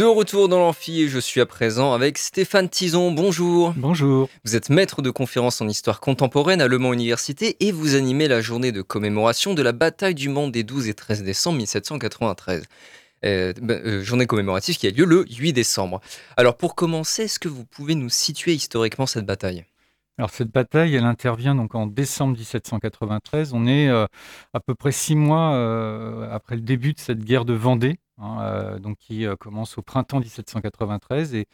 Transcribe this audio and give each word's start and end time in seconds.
De 0.00 0.06
retour 0.06 0.48
dans 0.48 0.60
l'amphi, 0.60 1.10
je 1.10 1.18
suis 1.18 1.42
à 1.42 1.46
présent 1.46 1.92
avec 1.92 2.16
Stéphane 2.16 2.70
Tison. 2.70 3.12
Bonjour. 3.12 3.74
Bonjour. 3.76 4.30
Vous 4.46 4.56
êtes 4.56 4.70
maître 4.70 5.02
de 5.02 5.10
conférences 5.10 5.60
en 5.60 5.68
histoire 5.68 6.00
contemporaine 6.00 6.62
à 6.62 6.68
Le 6.68 6.78
Mans 6.78 6.94
Université 6.94 7.58
et 7.60 7.70
vous 7.70 7.96
animez 7.96 8.26
la 8.26 8.40
journée 8.40 8.72
de 8.72 8.80
commémoration 8.80 9.52
de 9.52 9.60
la 9.60 9.72
bataille 9.72 10.14
du 10.14 10.30
Mans 10.30 10.48
des 10.48 10.62
12 10.62 10.88
et 10.88 10.94
13 10.94 11.22
décembre 11.22 11.58
1793. 11.58 12.64
Euh, 13.26 13.52
bah, 13.60 13.74
euh, 13.74 14.02
journée 14.02 14.26
commémorative 14.26 14.78
qui 14.78 14.86
a 14.86 14.90
lieu 14.90 15.04
le 15.04 15.26
8 15.28 15.52
décembre. 15.52 16.00
Alors 16.38 16.56
pour 16.56 16.74
commencer, 16.74 17.24
est-ce 17.24 17.38
que 17.38 17.48
vous 17.48 17.66
pouvez 17.66 17.94
nous 17.94 18.08
situer 18.08 18.54
historiquement 18.54 19.04
cette 19.04 19.26
bataille? 19.26 19.66
Alors 20.16 20.30
cette 20.30 20.50
bataille, 20.50 20.94
elle 20.94 21.04
intervient 21.04 21.54
donc 21.54 21.74
en 21.74 21.86
décembre 21.86 22.38
1793. 22.38 23.52
On 23.52 23.66
est 23.66 23.90
euh, 23.90 24.06
à 24.54 24.60
peu 24.60 24.74
près 24.74 24.92
six 24.92 25.14
mois 25.14 25.50
après 26.32 26.54
le 26.54 26.62
début 26.62 26.94
de 26.94 27.00
cette 27.00 27.22
guerre 27.22 27.44
de 27.44 27.52
Vendée, 27.52 27.98
hein, 28.20 28.78
donc 28.80 28.98
qui 28.98 29.26
commence 29.38 29.78
au 29.78 29.82
printemps 29.82 30.20
1793 30.20 31.34
et 31.34 31.46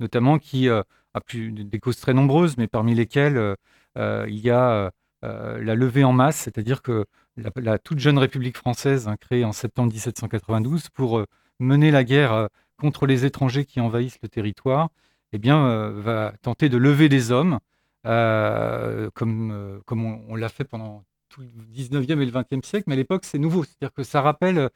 notamment 0.00 0.38
qui 0.38 0.68
a 0.68 0.84
plus, 1.26 1.52
des 1.52 1.78
causes 1.78 1.98
très 1.98 2.14
nombreuses, 2.14 2.56
mais 2.56 2.66
parmi 2.66 2.94
lesquelles 2.94 3.56
il 3.96 4.38
y 4.38 4.50
a 4.50 4.90
la 5.22 5.74
levée 5.74 6.04
en 6.04 6.12
masse, 6.12 6.36
c'est-à-dire 6.36 6.82
que 6.82 7.06
la, 7.36 7.78
toute 7.78 7.98
jeune 7.98 8.18
République 8.18 8.56
française, 8.56 9.08
hein, 9.08 9.16
créée 9.16 9.44
en 9.44 9.52
septembre 9.52 9.92
1792, 9.92 10.88
pour 10.90 11.18
euh, 11.18 11.26
mener 11.58 11.90
la 11.90 12.04
guerre 12.04 12.32
euh, 12.32 12.46
contre 12.78 13.06
les 13.06 13.24
étrangers 13.24 13.64
qui 13.64 13.80
envahissent 13.80 14.18
le 14.22 14.28
territoire, 14.28 14.88
eh 15.32 15.38
bien, 15.38 15.66
euh, 15.66 16.00
va 16.00 16.34
tenter 16.42 16.68
de 16.68 16.76
lever 16.76 17.08
des 17.08 17.32
hommes, 17.32 17.58
comme, 18.04 19.80
comme 19.86 20.04
on, 20.04 20.36
l'a 20.36 20.50
fait 20.50 20.64
pendant 20.64 21.04
le 21.42 21.64
19e 21.74 22.20
et 22.20 22.26
le 22.26 22.32
20e 22.32 22.64
siècle, 22.64 22.84
mais 22.86 22.94
à 22.94 22.96
l'époque, 22.96 23.24
c'est 23.24 23.38
nouveau. 23.38 23.64
C'est-à-dire 23.64 23.92
que 23.92 24.02
ça 24.02 24.20
rappelle 24.20 24.70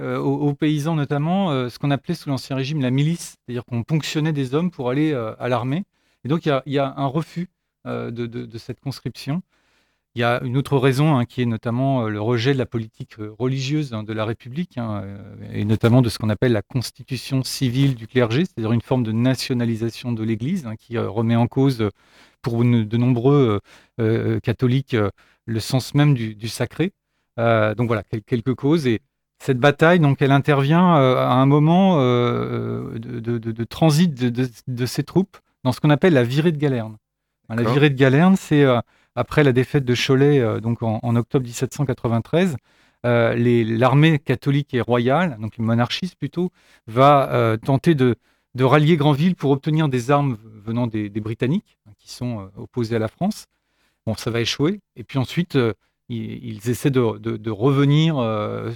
aux, 0.00 0.54
paysans 0.54 0.94
notamment 0.94 1.68
ce 1.68 1.76
qu'on 1.78 1.90
appelait 1.90 2.14
sous 2.14 2.28
l'Ancien 2.28 2.54
Régime 2.54 2.80
la 2.80 2.90
milice, 2.90 3.36
c'est-à-dire 3.44 3.64
qu'on 3.64 3.82
ponctionnait 3.82 4.32
des 4.32 4.54
hommes 4.54 4.70
pour 4.70 4.90
aller 4.90 5.12
à 5.12 5.48
l'armée. 5.48 5.84
Et 6.24 6.28
donc, 6.28 6.46
il 6.46 6.62
y, 6.66 6.78
a 6.78 6.94
un 6.96 7.06
refus 7.06 7.48
de, 7.84 8.58
cette 8.58 8.80
conscription. 8.80 9.42
Il 10.14 10.20
y 10.20 10.24
a 10.24 10.40
une 10.42 10.56
autre 10.56 10.78
raison 10.78 11.16
hein, 11.16 11.24
qui 11.26 11.42
est 11.42 11.46
notamment 11.46 12.02
euh, 12.02 12.08
le 12.08 12.20
rejet 12.20 12.52
de 12.52 12.58
la 12.58 12.66
politique 12.66 13.18
euh, 13.18 13.34
religieuse 13.38 13.92
hein, 13.92 14.02
de 14.02 14.12
la 14.12 14.24
République 14.24 14.78
hein, 14.78 15.02
euh, 15.04 15.18
et 15.52 15.64
notamment 15.64 16.02
de 16.02 16.08
ce 16.08 16.18
qu'on 16.18 16.30
appelle 16.30 16.52
la 16.52 16.62
constitution 16.62 17.44
civile 17.44 17.94
du 17.94 18.06
clergé, 18.06 18.44
c'est-à-dire 18.44 18.72
une 18.72 18.80
forme 18.80 19.02
de 19.04 19.12
nationalisation 19.12 20.12
de 20.12 20.22
l'Église 20.24 20.66
qui 20.78 20.98
remet 20.98 21.36
en 21.36 21.46
cause 21.46 21.88
pour 22.42 22.64
de 22.64 22.96
nombreux 22.96 23.60
catholiques 24.42 24.96
le 25.46 25.60
sens 25.60 25.94
même 25.94 26.14
du, 26.14 26.48
sacré. 26.48 26.92
donc 27.36 27.88
voilà, 27.88 28.02
quelques 28.26 28.54
causes. 28.54 28.86
Et 28.86 29.00
cette 29.40 29.58
bataille, 29.58 29.98
donc, 29.98 30.22
elle 30.22 30.30
intervient 30.30 30.94
à 30.94 31.32
un 31.34 31.46
moment 31.46 31.98
de, 31.98 33.64
transit 33.64 34.14
de, 34.14 34.86
ces 34.86 35.02
troupes 35.02 35.36
dans 35.64 35.72
ce 35.72 35.80
qu'on 35.80 35.90
appelle 35.90 36.14
la 36.14 36.22
virée 36.22 36.52
de 36.52 36.58
Galerne. 36.58 36.96
La 37.48 37.64
virée 37.64 37.90
de 37.90 37.96
Galerne, 37.96 38.36
c'est 38.36 38.64
après 39.18 39.42
la 39.42 39.52
défaite 39.52 39.84
de 39.84 39.94
Cholet, 39.94 40.38
euh, 40.38 40.60
donc 40.60 40.82
en, 40.82 41.16
octobre 41.16 41.44
1793, 41.44 42.56
euh, 43.04 43.34
l'armée 43.64 44.20
catholique 44.20 44.74
et 44.74 44.80
royale, 44.80 45.36
donc 45.40 45.58
le 45.58 45.64
monarchiste 45.64 46.14
plutôt, 46.16 46.50
va 46.86 47.30
euh, 47.32 47.56
tenter 47.56 47.96
de, 47.96 48.14
rallier 48.60 48.96
Granville 48.96 49.34
pour 49.34 49.50
obtenir 49.50 49.88
des 49.88 50.12
armes 50.12 50.36
venant 50.64 50.86
des, 50.86 51.08
Britanniques, 51.10 51.78
hein, 51.86 51.92
qui 51.98 52.12
sont 52.12 52.48
opposés 52.56 52.96
à 52.96 52.98
la 53.00 53.08
France. 53.08 53.46
Bon, 54.06 54.14
ça 54.14 54.30
va 54.30 54.40
échouer. 54.40 54.80
Et 54.96 55.02
puis 55.04 55.18
ensuite, 55.18 55.58
ils, 56.08 56.70
essaient 56.70 56.90
de, 56.90 57.50
revenir 57.50 58.16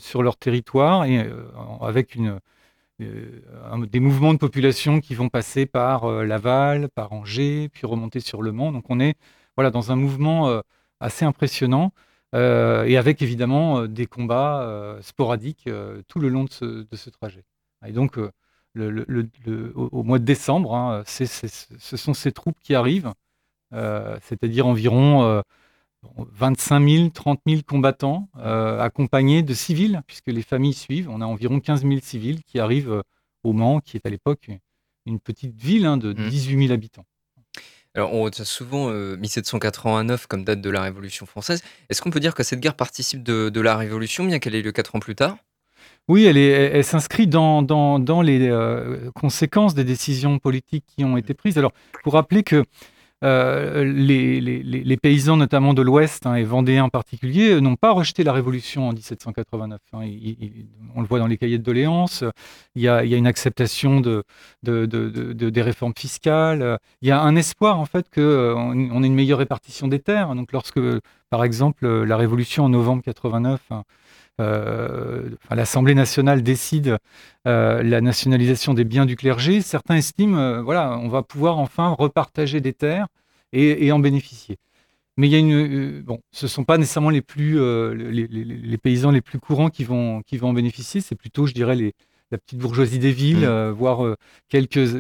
sur 0.01 0.23
leur 0.23 0.37
territoire 0.37 1.05
et 1.05 1.29
avec 1.81 2.17
des 3.01 4.01
mouvements 4.01 4.35
de 4.35 4.39
population 4.39 5.01
qui 5.01 5.15
vont 5.15 5.29
passer 5.29 5.67
par 5.67 6.07
Laval, 6.25 6.89
par 6.89 7.13
Angers, 7.13 7.69
puis 7.73 7.86
remonter 7.86 8.20
sur 8.20 8.41
Le 8.41 8.52
Mans. 8.52 8.70
Donc 8.70 8.85
on 8.89 9.01
est 9.01 9.17
voilà, 9.62 9.70
dans 9.70 9.92
un 9.92 9.96
mouvement 9.96 10.48
euh, 10.48 10.61
assez 10.98 11.24
impressionnant. 11.24 11.92
Euh, 12.34 12.84
et 12.84 12.96
avec 12.96 13.23
évidemment 13.23 13.80
euh, 13.80 13.86
des 13.86 14.06
combats 14.06 14.98
sporadiques 15.02 15.68
tout 16.08 16.18
le 16.18 16.28
long 16.28 16.45
de 16.45 16.50
ce, 16.50 17.11
trajet. 17.11 17.45
Et 17.86 17.92
donc, 17.92 18.18
au, 18.18 20.02
mois 20.02 20.18
de 20.18 20.24
décembre, 20.24 20.74
hein, 20.74 21.05
ce 21.06 21.96
sont 21.96 22.14
ces 22.14 22.33
troupes 22.33 22.58
qui 22.61 22.74
arrivent, 22.74 23.12
c'est-à-dire 23.70 24.67
environ 24.67 25.42
25 26.17 26.89
000, 26.89 27.08
30 27.11 27.40
000 27.46 27.61
combattants 27.64 28.28
accompagnés 28.34 29.45
de 29.45 29.55
civils, 29.55 30.02
puisque 30.08 30.28
les 30.28 30.42
familles 30.42 30.74
suivent. 30.74 31.08
On 31.08 31.20
a 31.20 31.27
environ 31.27 31.61
15 31.61 31.83
000 31.83 32.01
civils 32.02 32.42
qui 32.42 32.58
arrivent 32.58 33.02
au 33.45 33.52
Mans, 33.52 33.78
qui 33.80 33.96
est 33.96 34.06
à 34.06 34.11
l'époque 34.11 34.51
une 35.06 35.20
petite 35.20 35.55
ville 35.61 35.86
hein, 35.86 35.96
de 35.96 36.12
18 36.12 36.56
mmh. 36.56 36.61
000 36.61 36.72
habitants. 36.72 37.06
Alors, 37.95 38.14
on 38.14 38.23
retient 38.23 38.45
souvent 38.45 38.91
1789 38.91 40.27
comme 40.27 40.45
date 40.45 40.61
de 40.61 40.70
la 40.70 40.83
Révolution 40.83 41.27
française. 41.27 41.63
Est-ce 41.91 42.01
qu'on 42.01 42.11
peut 42.11 42.20
dire 42.20 42.35
que 42.35 42.42
cette 42.42 42.61
guerre 42.61 42.75
participe 42.75 43.23
de, 43.23 43.61
la 43.61 43.77
Révolution, 43.77 44.25
bien 44.25 44.39
qu'elle 44.39 44.55
ait 44.55 44.63
lieu 44.63 44.73
quatre 44.73 44.97
ans 44.97 45.01
plus 45.01 45.14
tard? 45.14 45.36
Oui, 46.08 46.25
elle, 46.25 46.39
elle, 46.39 46.85
s'inscrit 46.85 47.27
dans, 47.27 47.63
dans, 47.63 48.23
les 48.23 48.51
conséquences 49.14 49.75
des 49.75 49.85
décisions 49.85 50.39
politiques 50.39 50.85
qui 50.86 51.05
ont 51.05 51.19
été 51.19 51.35
prises. 51.35 51.58
Alors, 51.58 51.73
pour 52.02 52.14
rappeler 52.14 52.42
que 52.42 52.64
euh, 53.22 53.84
les, 53.84 54.96
paysans, 54.96 55.36
notamment 55.36 55.74
de 55.74 55.83
l'Ouest, 55.83 56.27
hein, 56.27 56.34
et 56.34 56.44
vendéens 56.44 56.84
en 56.84 56.88
particulier, 56.88 57.60
n'ont 57.60 57.77
pas 57.77 57.92
rejeté 57.92 58.24
la 58.24 58.33
Révolution 58.33 58.88
en 58.88 58.92
1789. 58.92 59.80
Hein. 59.92 60.00
on 60.94 61.00
le 61.00 61.06
voit 61.06 61.18
dans 61.18 61.27
les 61.27 61.36
cahiers 61.36 61.58
de 61.58 61.62
doléances. 61.62 62.24
Il 62.74 62.83
y 62.83 62.88
a, 62.88 63.02
une 63.02 63.27
acceptation 63.27 64.00
de, 64.00 64.24
des 64.62 65.62
réformes 65.62 65.94
fiscales. 65.96 66.78
Il 67.00 67.08
y 67.08 67.12
a 67.12 67.20
un 67.20 67.36
espoir, 67.36 67.78
en 67.78 67.86
fait, 67.86 68.06
qu'on 68.12 68.20
euh, 68.20 69.02
ait 69.02 69.06
une 69.06 69.14
meilleure 69.14 69.39
répartition 69.39 69.89
des 69.89 70.00
terres. 70.00 70.34
Donc, 70.34 70.52
lorsque, 70.52 70.80
par 71.30 71.44
exemple, 71.44 71.86
la 71.86 72.16
Révolution 72.16 72.64
en 72.64 72.68
novembre 72.68 73.02
89 73.02 73.60
euh, 73.70 73.83
l'Assemblée 74.39 75.95
nationale 75.95 76.43
décide 76.43 76.98
euh, 77.47 77.83
la 77.83 78.01
nationalisation 78.01 78.75
des 78.75 78.85
biens 78.85 79.07
du 79.07 79.17
clergé, 79.17 79.61
certains 79.61 79.97
estiment, 79.97 80.39
euh, 80.39 80.63
voilà, 80.63 80.98
on 80.98 81.09
va 81.09 81.23
pouvoir 81.23 81.59
enfin 81.59 81.89
repartager 81.89 82.61
des 82.61 82.73
terres 82.73 83.09
et, 83.53 83.93
en 83.93 83.98
bénéficier. 83.98 84.57
Mais 85.19 85.29
il 85.29 85.33
y 85.33 85.37
a 85.37 85.39
une, 85.39 86.01
bon, 86.01 86.20
ce 86.31 86.47
ne 86.47 86.48
sont 86.48 86.65
pas 86.65 86.79
nécessairement 86.79 87.11
les, 87.11 87.20
plus, 87.20 87.59
les, 87.95 88.79
paysans 88.79 89.11
les 89.11 89.20
plus 89.20 89.39
courants 89.39 89.69
qui 89.69 89.85
vont, 89.85 90.23
qui 90.23 90.39
vont 90.39 90.49
en 90.49 90.53
bénéficier, 90.55 91.03
c'est 91.03 91.17
plutôt, 91.17 91.47
je 91.47 91.53
dirais, 91.53 91.77
les, 91.77 91.93
la 92.31 92.39
petite 92.39 92.59
bourgeoisie 92.59 92.99
des 92.99 93.13
villes, 93.13 93.47
mmh. 93.47 93.70
voire 93.73 94.17
quelques 94.49 94.95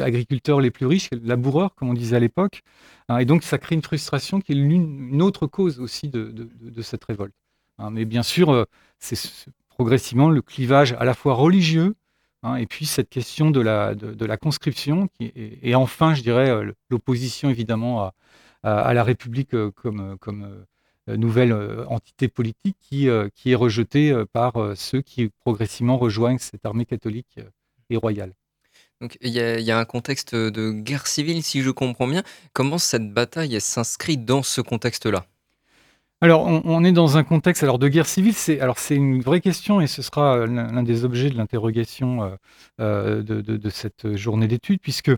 agriculteurs 0.00 0.60
les 0.60 0.70
plus 0.70 0.86
riches, 0.86 1.08
laboureurs, 1.24 1.74
comme 1.74 1.90
on 1.90 1.94
disait 1.94 2.16
à 2.16 2.20
l'époque. 2.20 2.62
Hein, 3.08 3.18
et 3.18 3.24
donc, 3.24 3.42
ça 3.42 3.58
crée 3.58 3.74
une 3.74 3.82
frustration 3.82 4.40
qui 4.40 4.52
est 4.52 4.56
une, 4.56 5.22
autre 5.22 5.48
cause 5.48 5.80
aussi 5.80 6.08
de, 6.08 6.32
de 6.60 6.82
cette 6.82 7.04
révolte. 7.04 7.34
Hein, 7.78 7.90
mais 7.90 8.04
bien 8.04 8.22
sûr, 8.22 8.50
euh, 8.50 8.64
c'est 8.98 9.18
progressivement 9.68 10.30
le 10.30 10.42
clivage 10.42 10.94
à 10.98 11.04
la 11.04 11.14
fois 11.14 11.34
religieux 11.34 11.94
hein, 12.42 12.56
et 12.56 12.66
puis 12.66 12.84
cette 12.86 13.08
question 13.08 13.50
de 13.50 13.60
la, 13.60 14.36
conscription 14.36 15.08
et, 15.20 15.74
enfin, 15.74 16.14
je 16.14 16.22
dirais, 16.22 16.50
euh, 16.50 16.72
l'opposition 16.90 17.50
évidemment 17.50 18.12
à, 18.64 18.92
la 18.92 19.04
République 19.04 19.54
euh, 19.54 19.70
comme, 19.80 20.66
nouvelle 21.06 21.54
entité 21.88 22.28
politique 22.28 22.76
qui, 22.80 23.06
est 23.06 23.54
rejetée 23.54 24.14
par 24.30 24.52
ceux 24.76 25.00
qui 25.00 25.30
progressivement 25.40 25.96
rejoignent 25.96 26.36
cette 26.36 26.66
armée 26.66 26.84
catholique 26.84 27.40
et 27.88 27.96
royale. 27.96 28.34
Donc 29.00 29.16
il 29.22 29.30
y, 29.30 29.70
a 29.70 29.78
un 29.78 29.84
contexte 29.86 30.34
de 30.34 30.70
guerre 30.70 31.06
civile, 31.06 31.42
si 31.42 31.62
je 31.62 31.70
comprends 31.70 32.08
bien. 32.08 32.22
Comment 32.52 32.76
cette 32.76 33.10
bataille 33.10 33.58
s'inscrit 33.58 34.18
dans 34.18 34.42
ce 34.42 34.60
contexte-là? 34.60 35.24
Alors, 36.20 36.44
on, 36.46 36.82
est 36.82 36.90
dans 36.90 37.16
un 37.16 37.22
contexte 37.22 37.62
alors 37.62 37.78
de 37.78 37.86
guerre 37.86 38.06
civile. 38.06 38.34
C'est 38.34 38.60
alors 38.60 38.78
c'est 38.78 38.96
une 38.96 39.20
vraie 39.20 39.40
question 39.40 39.80
et 39.80 39.86
ce 39.86 40.02
sera 40.02 40.46
l'un 40.46 40.82
des 40.82 41.04
objets 41.04 41.30
de 41.30 41.36
l'interrogation 41.36 42.24
euh, 42.24 42.36
euh, 42.80 43.22
de, 43.22 43.70
cette 43.70 44.16
journée 44.16 44.48
d'études, 44.48 44.80
puisque 44.80 45.12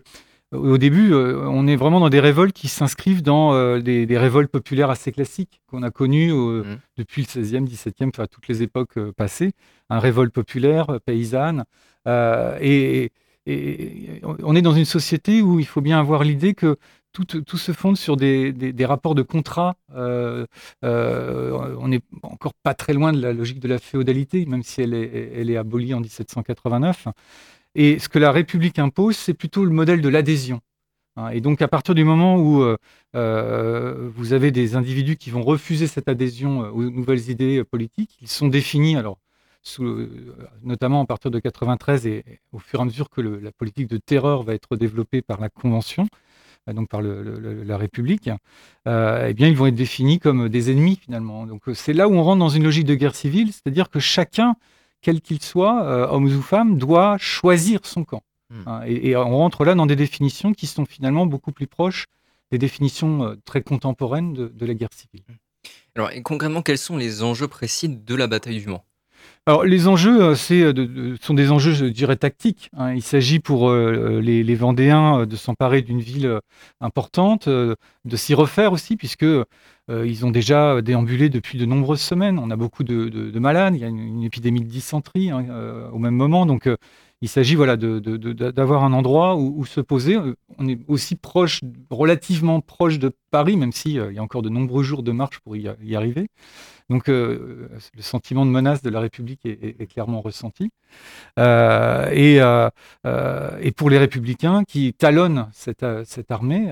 au 0.51 0.77
début, 0.77 1.13
euh, 1.13 1.47
on 1.47 1.65
est 1.65 1.75
vraiment 1.75 1.99
dans 1.99 2.09
des 2.09 2.19
révoltes 2.19 2.53
qui 2.53 2.67
s'inscrivent 2.67 3.23
dans 3.23 3.79
des, 3.79 4.17
révoltes 4.17 4.51
populaires 4.51 4.91
assez 4.91 5.11
classiques 5.11 5.61
qu'on 5.65 5.81
a 5.81 5.89
connues 5.89 6.33
mmh. 6.33 6.77
depuis 6.97 7.23
le 7.23 7.43
16e, 7.43 7.67
17e, 7.67 8.09
enfin 8.09 8.27
toutes 8.29 8.47
les 8.47 8.61
époques 8.61 8.99
passées. 9.17 9.53
Un 9.89 9.97
révolte 9.97 10.33
populaire, 10.33 10.99
paysanne, 11.03 11.63
et, 12.05 13.11
et, 13.47 14.21
on 14.43 14.55
est 14.55 14.61
dans 14.61 14.73
une 14.73 14.85
société 14.85 15.41
où 15.41 15.59
il 15.59 15.65
faut 15.65 15.81
bien 15.81 15.99
avoir 15.99 16.23
l'idée 16.23 16.53
que 16.53 16.77
tout, 17.11 17.57
se 17.57 17.71
fonde 17.71 17.97
sur 17.97 18.17
des, 18.17 18.85
rapports 18.85 19.15
de 19.15 19.21
contrat. 19.21 19.75
Euh, 19.93 20.45
euh, 20.83 21.75
on 21.79 21.87
n'est 21.87 22.01
encore 22.23 22.53
pas 22.63 22.73
très 22.73 22.93
loin 22.93 23.13
de 23.13 23.21
la 23.21 23.33
logique 23.33 23.59
de 23.59 23.67
la 23.67 23.79
féodalité, 23.79 24.45
même 24.45 24.63
si 24.63 24.81
elle 24.81 24.93
est, 24.93 25.57
abolie 25.57 25.93
en 25.93 25.99
1789. 25.99 27.07
Et 27.75 27.99
ce 27.99 28.09
que 28.09 28.19
la 28.19 28.31
République 28.31 28.79
impose, 28.79 29.15
c'est 29.15 29.33
plutôt 29.33 29.63
le 29.65 29.71
modèle 29.71 30.01
de 30.01 30.09
l'adhésion. 30.09 30.59
Hein. 31.15 31.29
Et 31.29 31.41
donc, 31.41 31.61
à 31.61 31.67
partir 31.67 31.95
du 31.95 32.03
moment 32.03 32.37
où 32.37 32.63
euh, 33.15 34.09
vous 34.15 34.33
avez 34.33 34.51
des 34.51 34.75
individus 34.75 35.17
qui 35.17 35.29
vont 35.29 35.43
refuser 35.43 35.87
cette 35.87 36.07
adhésion 36.07 36.61
aux 36.73 36.89
nouvelles 36.89 37.29
idées 37.29 37.63
politiques, 37.63 38.17
ils 38.21 38.27
sont 38.27 38.47
définis. 38.47 38.95
Alors, 38.95 39.19
notamment 40.63 41.01
à 41.01 41.05
partir 41.05 41.29
de 41.29 41.39
93 41.39 42.07
et 42.07 42.23
au 42.51 42.59
fur 42.59 42.79
et 42.79 42.81
à 42.81 42.85
mesure 42.85 43.09
que 43.09 43.21
la 43.21 43.51
politique 43.51 43.87
de 43.87 43.97
terreur 43.97 44.43
va 44.43 44.53
être 44.53 44.75
développée 44.75 45.21
par 45.21 45.39
la 45.39 45.49
Convention, 45.49 46.07
donc 46.67 46.89
par 46.89 47.01
la 47.01 47.77
République, 47.77 48.29
eh 48.85 49.33
bien, 49.33 49.47
ils 49.47 49.55
vont 49.55 49.67
être 49.67 49.75
définis 49.75 50.19
comme 50.19 50.49
des 50.49 50.71
ennemis 50.71 50.97
finalement. 50.97 51.45
Donc 51.45 51.63
c'est 51.73 51.93
là 51.93 52.07
où 52.07 52.13
on 52.13 52.23
rentre 52.23 52.39
dans 52.39 52.49
une 52.49 52.63
logique 52.63 52.85
de 52.85 52.95
guerre 52.95 53.15
civile, 53.15 53.51
c'est-à-dire 53.51 53.89
que 53.89 53.99
chacun, 53.99 54.55
quel 55.01 55.21
qu'il 55.21 55.41
soit, 55.41 56.11
homme 56.11 56.25
ou 56.25 56.41
femme, 56.41 56.77
doit 56.77 57.17
choisir 57.17 57.79
son 57.83 58.03
camp. 58.03 58.23
Hmm. 58.51 58.63
Hein, 58.67 58.81
et, 58.85 59.15
on 59.15 59.37
rentre 59.37 59.63
là 59.63 59.75
dans 59.75 59.85
des 59.85 59.95
définitions 59.95 60.53
qui 60.53 60.67
sont 60.67 60.85
finalement 60.85 61.25
beaucoup 61.25 61.51
plus 61.51 61.67
proches 61.67 62.05
des 62.51 62.57
définitions 62.57 63.37
très 63.45 63.61
contemporaines 63.61 64.33
de, 64.33 64.65
la 64.65 64.73
guerre 64.73 64.93
civile. 64.93 65.23
Hmm. 65.27 65.35
Alors, 65.95 66.11
et 66.11 66.21
concrètement, 66.21 66.61
quels 66.61 66.77
sont 66.77 66.97
les 66.97 67.23
enjeux 67.23 67.47
précis 67.47 67.89
de 67.89 68.15
la 68.15 68.27
bataille 68.27 68.59
du 68.59 68.67
Mans? 68.67 68.85
Alors, 69.47 69.63
les 69.63 69.87
enjeux 69.87 70.21
euh, 70.21 70.35
c'est, 70.35 70.61
euh, 70.61 71.15
sont 71.19 71.33
des 71.33 71.51
enjeux, 71.51 71.73
je 71.73 71.85
dirais, 71.85 72.15
tactiques. 72.15 72.69
Hein. 72.77 72.93
Il 72.93 73.01
s'agit 73.01 73.39
pour 73.39 73.69
euh, 73.69 74.21
les, 74.21 74.55
Vendéens 74.55 75.25
de 75.25 75.35
s'emparer 75.35 75.81
d'une 75.81 75.99
ville 75.99 76.39
importante, 76.79 77.49
de 77.49 77.77
s'y 78.15 78.35
refaire 78.35 78.73
aussi, 78.73 78.95
puisque 78.95 79.25
ils 79.89 80.25
ont 80.25 80.31
déjà 80.31 80.81
déambulé 80.81 81.29
depuis 81.29 81.57
de 81.57 81.65
nombreuses 81.65 82.01
semaines. 82.01 82.37
On 82.37 82.51
a 82.51 82.55
beaucoup 82.55 82.83
de, 82.83 83.39
malades, 83.39 83.75
il 83.75 83.81
y 83.81 83.85
a 83.85 83.87
une, 83.87 84.23
épidémie 84.23 84.61
de 84.61 84.69
dysenterie 84.69 85.31
hein, 85.31 85.43
au 85.91 85.97
même 85.97 86.15
moment. 86.15 86.45
Donc, 86.45 86.69
il 87.21 87.29
s'agit 87.29 87.55
voilà, 87.55 87.77
d'avoir 87.77 88.83
un 88.83 88.93
endroit 88.93 89.35
où, 89.35 89.65
se 89.65 89.81
poser. 89.81 90.17
On 90.57 90.67
est 90.67 90.79
aussi 90.87 91.15
proche, 91.15 91.61
relativement 91.89 92.61
proche 92.61 92.99
de 92.99 93.11
Paris, 93.29 93.57
même 93.57 93.71
s'il 93.71 93.93
y 93.93 94.17
a 94.17 94.23
encore 94.23 94.41
de 94.41 94.49
nombreux 94.49 94.83
jours 94.83 95.03
de 95.03 95.11
marche 95.11 95.39
pour 95.39 95.55
y 95.55 95.95
arriver. 95.95 96.27
Donc 96.91 97.07
euh, 97.07 97.69
le 97.95 98.01
sentiment 98.01 98.45
de 98.45 98.51
menace 98.51 98.81
de 98.81 98.89
la 98.89 98.99
République 98.99 99.45
est, 99.45 99.87
clairement 99.87 100.19
ressenti. 100.19 100.71
Euh, 101.39 102.69
euh, 103.05 103.59
et, 103.61 103.71
pour 103.71 103.89
les 103.89 103.97
républicains 103.97 104.65
qui 104.65 104.93
talonnent 104.93 105.49
cette, 105.53 105.83
armée, 106.29 106.69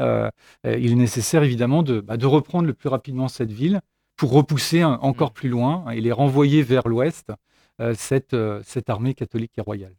il 0.66 0.92
est 0.92 0.96
nécessaire 0.96 1.44
évidemment 1.44 1.84
bah, 1.84 2.18
de, 2.18 2.26
reprendre 2.26 2.68
le 2.68 2.74
plus 2.74 2.90
rapidement 2.90 3.30
cette 3.30 3.52
ville 3.52 3.80
pour 4.18 4.34
repousser 4.34 4.84
encore 4.84 5.30
mmh. 5.30 5.34
plus 5.34 5.50
loin 5.50 5.90
et 5.92 6.02
les 6.02 6.12
renvoyer 6.12 6.62
vers 6.64 6.90
l'ouest 6.90 7.32
cette, 7.94 8.36
cette 8.66 8.90
armée 8.90 9.14
catholique 9.14 9.54
et 9.58 9.62
royale. 9.62 9.99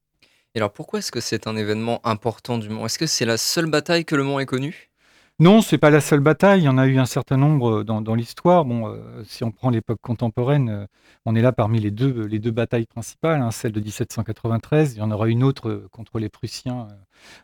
Et 0.55 0.61
alors 0.61 0.73
pourquoi 0.73 1.01
est-ce 1.01 1.11
que 1.11 1.21
c'est 1.21 1.49
un 1.49 1.57
événement 1.57 2.01
important 2.07 2.59
du 2.59 2.69
Mont 2.69 2.87
Est-ce 2.87 2.99
que 3.01 3.07
c'est 3.09 3.25
la 3.25 3.37
seule 3.37 3.67
bataille 3.69 4.05
que 4.05 4.15
le 4.15 4.23
Mont 4.23 4.39
ait 4.39 4.47
connue? 4.47 4.90
Non, 5.41 5.63
c'est 5.63 5.79
pas 5.79 5.89
la 5.89 6.03
seule 6.03 6.21
bataille. 6.21 6.61
Il 6.61 6.65
y 6.65 6.69
en 6.69 6.77
a 6.77 6.87
eu 6.87 6.99
un 6.99 7.07
certain 7.07 7.39
nombre 7.39 7.79
euh, 7.79 7.83
dans, 7.83 8.15
l'histoire. 8.15 8.67
Bon, 8.67 8.89
euh, 8.89 9.25
si 9.25 9.43
on 9.43 9.51
prend 9.51 9.71
l'époque 9.71 9.99
contemporaine, 10.03 10.69
euh, 10.69 10.87
on 11.25 11.35
est 11.35 11.41
là 11.41 11.51
parmi 11.51 11.81
les 11.81 11.91
deux, 11.91 12.27
les 12.27 12.39
deux 12.39 12.51
batailles 12.51 12.85
principales. 12.85 13.41
Hein, 13.41 13.51
celle 13.51 13.73
de 13.73 13.81
1793, 13.81 14.97
il 14.97 14.99
y 14.99 15.01
en 15.01 15.11
aura 15.11 15.29
une 15.29 15.43
autre 15.43 15.87
contre 15.93 16.19
les 16.19 16.29
Prussiens 16.29 16.89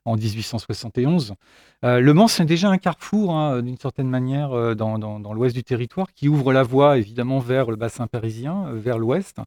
en 0.04 0.16
1871. 0.16 1.36
le 1.82 2.12
Mans, 2.12 2.28
c'est 2.28 2.44
déjà 2.44 2.68
un 2.68 2.76
carrefour, 2.76 3.34
hein, 3.34 3.62
d'une 3.62 3.78
certaine 3.78 4.10
manière, 4.10 4.76
dans, 4.76 5.32
l'ouest 5.32 5.54
du 5.56 5.64
territoire, 5.64 6.12
qui 6.12 6.28
ouvre 6.28 6.52
la 6.52 6.62
voie 6.62 6.98
évidemment 6.98 7.38
vers 7.38 7.70
le 7.70 7.76
bassin 7.76 8.06
parisien, 8.06 8.66
vers 8.72 8.98
l'ouest. 8.98 9.40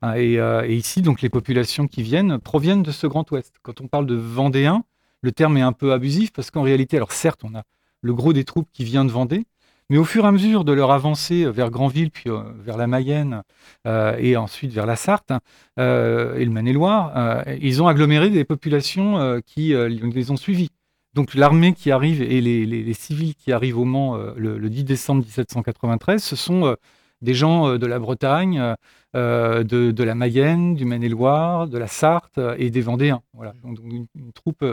Hein, 0.00 0.14
et, 0.16 0.36
et, 0.36 0.74
ici, 0.74 1.02
donc, 1.02 1.20
les 1.20 1.28
populations 1.28 1.86
qui 1.86 2.02
viennent 2.02 2.38
proviennent 2.38 2.82
de 2.82 2.92
ce 2.92 3.06
Grand 3.06 3.30
Ouest. 3.30 3.56
Quand 3.62 3.82
on 3.82 3.88
parle 3.88 4.06
de 4.06 4.14
Vendéens, 4.14 4.84
le 5.20 5.32
terme 5.32 5.58
est 5.58 5.62
un 5.62 5.72
peu 5.72 5.92
abusif 5.92 6.32
parce 6.32 6.50
qu'en 6.50 6.62
réalité, 6.62 6.96
alors 6.96 7.12
certes, 7.12 7.40
on 7.44 7.54
a 7.54 7.62
le 8.02 8.14
gros 8.14 8.32
des 8.32 8.44
troupes 8.44 8.68
qui 8.72 8.84
vient 8.84 9.04
de 9.04 9.10
Vendée. 9.10 9.44
Mais 9.90 9.98
au 9.98 10.04
fur 10.04 10.24
et 10.24 10.28
à 10.28 10.32
mesure 10.32 10.64
de 10.64 10.72
leur 10.72 10.92
avancée 10.92 11.44
vers 11.50 11.68
Granville, 11.68 12.12
puis 12.12 12.30
euh, 12.30 12.42
vers 12.60 12.76
la 12.76 12.86
Mayenne 12.86 13.42
euh, 13.88 14.16
et 14.20 14.36
ensuite 14.36 14.72
vers 14.72 14.86
la 14.86 14.94
Sarthe 14.94 15.32
euh, 15.80 16.36
et 16.36 16.44
le 16.44 16.52
Maine-et-Loire, 16.52 17.44
ils 17.60 17.82
ont 17.82 17.88
aggloméré 17.88 18.30
des 18.30 18.44
populations 18.44 19.40
qui 19.44 19.74
les 19.74 20.30
ont 20.30 20.36
suivis. 20.36 20.70
Donc 21.14 21.34
l'armée 21.34 21.72
qui 21.72 21.90
arrive 21.90 22.22
et 22.22 22.40
les, 22.40 22.94
civils 22.94 23.34
qui 23.34 23.50
arrivent 23.50 23.78
au 23.78 23.84
Mans 23.84 24.16
le, 24.36 24.70
10 24.70 24.84
décembre 24.84 25.24
1793, 25.24 26.22
ce 26.22 26.36
sont 26.36 26.76
des 27.20 27.34
gens 27.34 27.76
de 27.76 27.86
la 27.86 27.98
Bretagne, 27.98 28.76
de, 29.14 30.02
la 30.04 30.14
Mayenne, 30.14 30.76
du 30.76 30.84
Maine-et-Loire, 30.84 31.66
de 31.66 31.78
la 31.78 31.88
Sarthe 31.88 32.38
et 32.58 32.70
des 32.70 32.80
Vendéens. 32.80 33.22
Voilà, 33.34 33.54
donc 33.64 33.78
une 33.82 34.32
troupe 34.32 34.64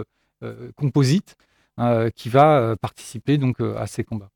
composite 0.76 1.36
qui 2.16 2.30
va 2.30 2.60
euh, 2.60 2.76
participer 2.76 3.38
donc 3.38 3.62
euh, 3.62 3.78
à 3.78 3.88
ces 3.88 4.04
combats. 4.04 4.32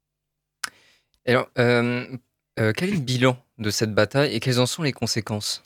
Alors, 1.27 1.49
quel 1.55 2.89
est 2.89 2.93
le 2.93 2.99
bilan 2.99 3.37
de 3.57 3.69
cette 3.69 3.93
bataille 3.93 4.33
et 4.33 4.39
quelles 4.39 4.59
en 4.59 4.65
sont 4.65 4.83
les 4.83 4.91
conséquences? 4.91 5.63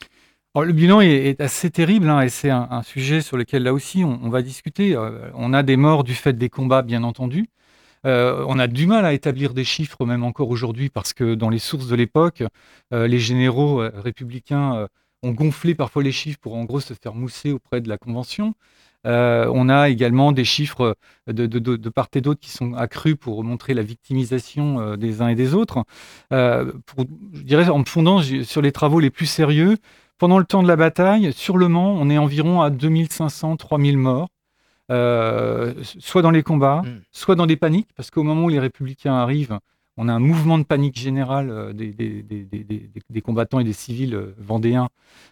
Le 0.55 0.71
bilan 0.71 1.01
est, 1.01 1.39
assez 1.41 1.69
terrible 1.69 2.09
hein, 2.09 2.21
et 2.21 2.29
c'est 2.29 2.49
un, 2.49 2.83
sujet 2.83 3.21
sur 3.21 3.35
lequel 3.35 3.63
là 3.63 3.73
aussi 3.73 4.03
on, 4.03 4.29
va 4.29 4.41
discuter. 4.41 4.97
on 5.33 5.53
a 5.53 5.63
des 5.63 5.75
morts 5.75 6.03
du 6.03 6.13
fait 6.13 6.33
des 6.33 6.49
combats, 6.49 6.81
bien 6.81 7.03
entendu. 7.03 7.47
on 8.03 8.59
a 8.59 8.67
du 8.67 8.85
mal 8.85 9.05
à 9.05 9.13
établir 9.13 9.53
des 9.53 9.63
chiffres, 9.63 10.05
même 10.05 10.23
encore 10.23 10.49
aujourd'hui, 10.49 10.89
parce 10.89 11.13
que 11.13 11.35
dans 11.35 11.49
les 11.49 11.59
sources 11.59 11.87
de 11.87 11.95
l'époque, 11.95 12.43
les 12.91 13.19
généraux 13.19 13.77
républicains 13.77 14.87
ont 15.23 15.31
gonflé 15.31 15.75
parfois 15.75 16.03
les 16.03 16.11
chiffres 16.11 16.39
pour 16.39 16.55
en 16.55 16.65
gros 16.65 16.79
se 16.79 16.93
faire 16.93 17.13
mousser 17.13 17.51
auprès 17.51 17.81
de 17.81 17.89
la 17.89 17.97
Convention. 17.97 18.53
Euh, 19.05 19.49
on 19.53 19.69
a 19.69 19.89
également 19.89 20.31
des 20.31 20.45
chiffres 20.45 20.95
de, 21.27 21.89
part 21.89 22.07
et 22.13 22.21
d'autre 22.21 22.39
qui 22.39 22.49
sont 22.49 22.73
accrus 22.73 23.15
pour 23.15 23.43
montrer 23.43 23.73
la 23.73 23.83
victimisation 23.83 24.79
euh, 24.79 24.95
des 24.95 25.21
uns 25.21 25.27
et 25.27 25.35
des 25.35 25.53
autres. 25.53 25.83
Euh, 26.33 26.71
je 27.33 27.43
dirais, 27.43 27.69
en 27.69 27.79
me 27.79 27.85
fondant 27.85 28.21
sur 28.21 28.61
les 28.61 28.71
travaux 28.71 28.99
les 28.99 29.11
plus 29.11 29.27
sérieux, 29.27 29.77
pendant 30.17 30.39
le 30.39 30.45
temps 30.45 30.63
de 30.63 30.67
la 30.67 30.75
bataille, 30.75 31.33
sur 31.33 31.57
le 31.57 31.67
Mans, 31.67 31.93
on 31.93 32.09
est 32.09 32.17
environ 32.17 32.61
à 32.61 32.69
2500-3000 32.69 33.97
morts. 33.97 34.29
soit 35.99 36.21
dans 36.21 36.31
les 36.31 36.43
combats, 36.43 36.81
hmm. 36.83 37.01
soit 37.11 37.35
dans 37.35 37.45
des 37.45 37.57
paniques, 37.57 37.89
parce 37.95 38.09
qu'au 38.09 38.23
moment 38.23 38.45
où 38.45 38.49
les 38.49 38.59
républicains 38.59 39.15
arrivent, 39.15 39.59
on 39.97 40.09
a 40.09 40.13
un 40.13 40.19
mouvement 40.19 40.57
de 40.57 40.63
panique 40.63 40.99
général 40.99 41.49
euh, 41.49 41.73
des, 41.73 43.21
combattants 43.21 43.59
et 43.59 43.63
des 43.63 43.73
civils 43.73 44.15
euh, 44.15 44.35
vendéens, 44.37 44.89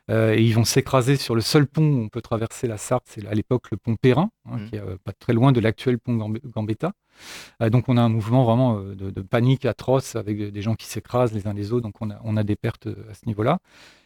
euh, 0.10 0.34
et 0.34 0.42
ils 0.42 0.54
vont 0.54 0.64
s'écraser 0.64 1.18
sur 1.18 1.36
le 1.36 1.42
seul 1.42 1.68
pont 1.68 1.86
où 1.86 2.02
on 2.04 2.10
peut 2.10 2.22
traverser 2.22 2.68
la 2.68 2.78
Sarthe, 2.78 3.04
c'est 3.08 3.26
à 3.28 3.34
l'époque 3.34 3.70
le 3.72 3.78
pont 3.78 3.96
Perrin, 3.96 4.30
hein, 4.50 4.58
mmh. 4.58 4.70
qui 4.70 4.76
est 4.76 4.82
pas 5.04 5.12
très 5.12 5.34
loin 5.34 5.52
de 5.52 5.60
l'actuel 5.60 6.00
pont 6.00 6.16
Gambetta. 6.16 6.94
donc 7.70 7.90
on 7.90 7.98
a 7.98 8.02
un 8.02 8.10
mouvement 8.10 8.44
vraiment 8.44 8.80
de, 8.80 9.22
panique 9.22 9.66
atroce 9.66 10.16
avec 10.16 10.52
des 10.52 10.62
gens 10.62 10.76
qui 10.76 10.86
s'écrasent 10.86 11.34
les 11.34 11.48
uns 11.48 11.54
les 11.54 11.74
autres, 11.74 11.84
donc 11.84 11.96
on 12.02 12.10
a, 12.10 12.20
on 12.24 12.38
a 12.38 12.44
des 12.44 12.56
pertes 12.56 12.88
à 12.88 13.14
ce 13.14 13.26
niveau-là. 13.26 13.60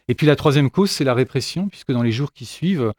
Et 0.08 0.14
puis 0.14 0.26
la 0.26 0.36
troisième 0.36 0.70
cause, 0.70 0.90
c'est 0.90 1.04
la 1.04 1.14
répression, 1.14 1.68
puisque 1.68 1.92
dans 1.92 2.02
les 2.02 2.12
jours 2.12 2.32
qui 2.32 2.46
suivent, 2.46 2.92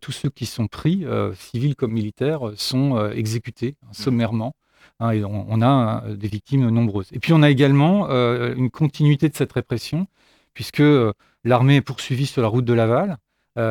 tous 0.00 0.12
ceux 0.12 0.30
qui 0.30 0.46
sont 0.46 0.68
pris, 0.68 1.04
civils 1.34 1.74
comme 1.74 1.92
militaires, 1.92 2.52
sont 2.56 3.10
exécutés 3.10 3.76
hein, 3.82 3.88
mmh. 3.90 4.02
Hein, 5.00 5.22
on, 5.24 5.62
a 5.62 6.04
euh, 6.04 6.16
des 6.16 6.28
victimes 6.28 6.68
nombreuses. 6.68 7.08
Et 7.12 7.18
puis 7.18 7.32
on 7.32 7.42
a 7.42 7.50
également 7.50 8.08
euh, 8.10 8.54
une 8.54 8.70
continuité 8.70 9.28
de 9.28 9.34
cette 9.34 9.52
répression, 9.52 10.06
puisque 10.54 10.80
euh, 10.80 11.12
l'armée 11.44 11.76
est 11.76 11.82
poursuivie 11.82 12.26
sur 12.26 12.42
la 12.42 12.48
route 12.48 12.64
de 12.64 12.72
Laval. 12.72 13.16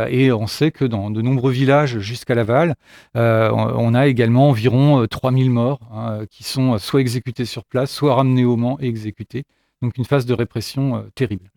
et 0.10 0.32
on 0.32 0.46
sait 0.46 0.72
que 0.72 0.86
dans 0.86 1.10
de 1.10 1.22
nombreux 1.22 1.52
villages 1.52 2.00
jusqu'à 2.00 2.36
Laval, 2.36 2.76
on, 3.16 3.94
a 3.96 4.08
également 4.08 4.50
environ 4.50 5.08
3000 5.08 5.50
morts 5.50 5.80
hein, 5.92 6.26
qui 6.30 6.44
sont 6.44 6.78
soit 6.78 7.02
exécutés 7.02 7.46
sur 7.46 7.66
place, 7.66 7.90
soit 7.92 8.14
ramenés 8.14 8.46
au 8.46 8.58
Mans 8.58 8.78
et 8.80 8.88
exécutés. 8.88 9.44
Donc 9.82 9.98
une 9.98 10.06
phase 10.06 10.28
de 10.28 10.36
répression 10.36 11.04
terrible. 11.16 11.50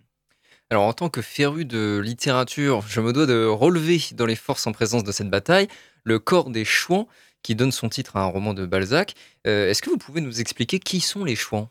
Alors 0.70 0.84
en 0.84 0.94
tant 0.94 1.10
que 1.10 1.20
féru 1.20 1.66
de 1.66 2.00
littérature, 2.02 2.82
je 2.88 3.02
me 3.02 3.12
dois 3.12 3.26
de 3.26 3.44
relever 3.44 4.00
dans 4.12 4.26
les 4.26 4.36
forces 4.36 4.66
en 4.66 4.72
présence 4.72 5.04
de 5.04 5.12
cette 5.12 5.28
bataille 5.28 5.68
le 6.04 6.18
corps 6.18 6.50
des 6.50 6.64
Chouans, 6.64 7.08
qui 7.44 7.54
donne 7.54 7.70
son 7.70 7.88
titre 7.88 8.16
à 8.16 8.22
un 8.22 8.26
roman 8.26 8.54
de 8.54 8.66
Balzac. 8.66 9.14
Euh, 9.46 9.70
est-ce 9.70 9.82
que 9.82 9.90
vous 9.90 9.98
pouvez 9.98 10.20
nous 10.20 10.40
expliquer 10.40 10.80
qui 10.80 10.98
sont 10.98 11.22
les 11.22 11.36
Chouans? 11.36 11.68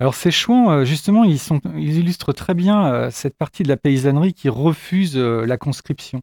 Alors 0.00 0.14
ces 0.14 0.30
chouans, 0.30 0.70
euh, 0.70 0.84
justement, 0.84 1.24
ils, 1.24 1.40
illustrent 1.76 2.32
très 2.32 2.54
bien 2.54 2.86
euh, 2.86 3.10
cette 3.10 3.36
partie 3.36 3.64
de 3.64 3.68
la 3.68 3.76
paysannerie 3.76 4.32
qui 4.32 4.48
refuse 4.48 5.16
la 5.16 5.58
conscription. 5.58 6.22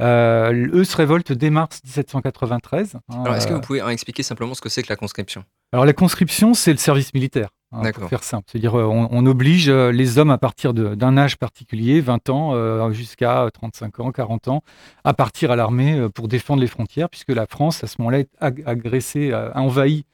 Eux 0.00 0.84
se 0.84 0.96
révoltent 0.96 1.32
dès 1.32 1.50
mars 1.50 1.80
1793. 1.84 2.94
Hein, 2.94 3.00
Alors 3.24 3.36
est-ce 3.36 3.46
que 3.46 3.54
vous 3.54 3.60
pouvez 3.60 3.80
expliquer 3.90 4.22
simplement 4.22 4.54
ce 4.54 4.60
que 4.60 4.68
c'est 4.68 4.82
que 4.82 4.88
la 4.90 4.96
conscription? 4.96 5.44
Alors 5.72 5.84
la 5.84 5.92
conscription, 5.92 6.54
c'est 6.54 6.72
le 6.72 6.78
service 6.78 7.14
militaire. 7.14 7.50
Hein, 7.72 7.92
pour 7.92 8.08
faire 8.08 8.24
simple. 8.24 8.48
C'est-à-dire, 8.50 8.74
on, 8.74 9.26
oblige 9.26 9.70
les 9.70 10.18
hommes 10.18 10.32
à 10.32 10.38
partir 10.38 10.74
d'un 10.74 11.16
âge 11.16 11.36
particulier, 11.36 12.00
20 12.00 12.28
ans 12.28 12.90
jusqu'à 12.90 13.48
35 13.54 14.00
ans, 14.00 14.10
40 14.10 14.48
ans, 14.48 14.62
à 15.04 15.14
partir 15.14 15.52
à 15.52 15.56
l'armée 15.56 16.08
pour 16.12 16.26
défendre 16.26 16.60
les 16.60 16.66
frontières, 16.66 17.08
puisque 17.08 17.28
la 17.28 17.46
France, 17.46 17.84
à 17.84 17.86
ce 17.86 17.96
moment-là, 18.00 18.18
est 18.18 18.28
agressée, 18.40 19.32
envahie 19.54 20.04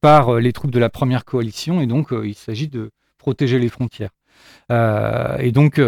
par 0.00 0.36
les 0.40 0.54
troupes 0.54 0.70
de 0.70 0.78
la 0.78 0.88
première 0.88 1.26
coalition, 1.26 1.82
et 1.82 1.86
donc 1.86 2.14
il 2.24 2.34
s'agit 2.34 2.68
de 2.68 2.90
protéger 3.18 3.58
les 3.58 3.68
frontières. 3.68 4.10
Et 4.70 5.52
donc, 5.52 5.80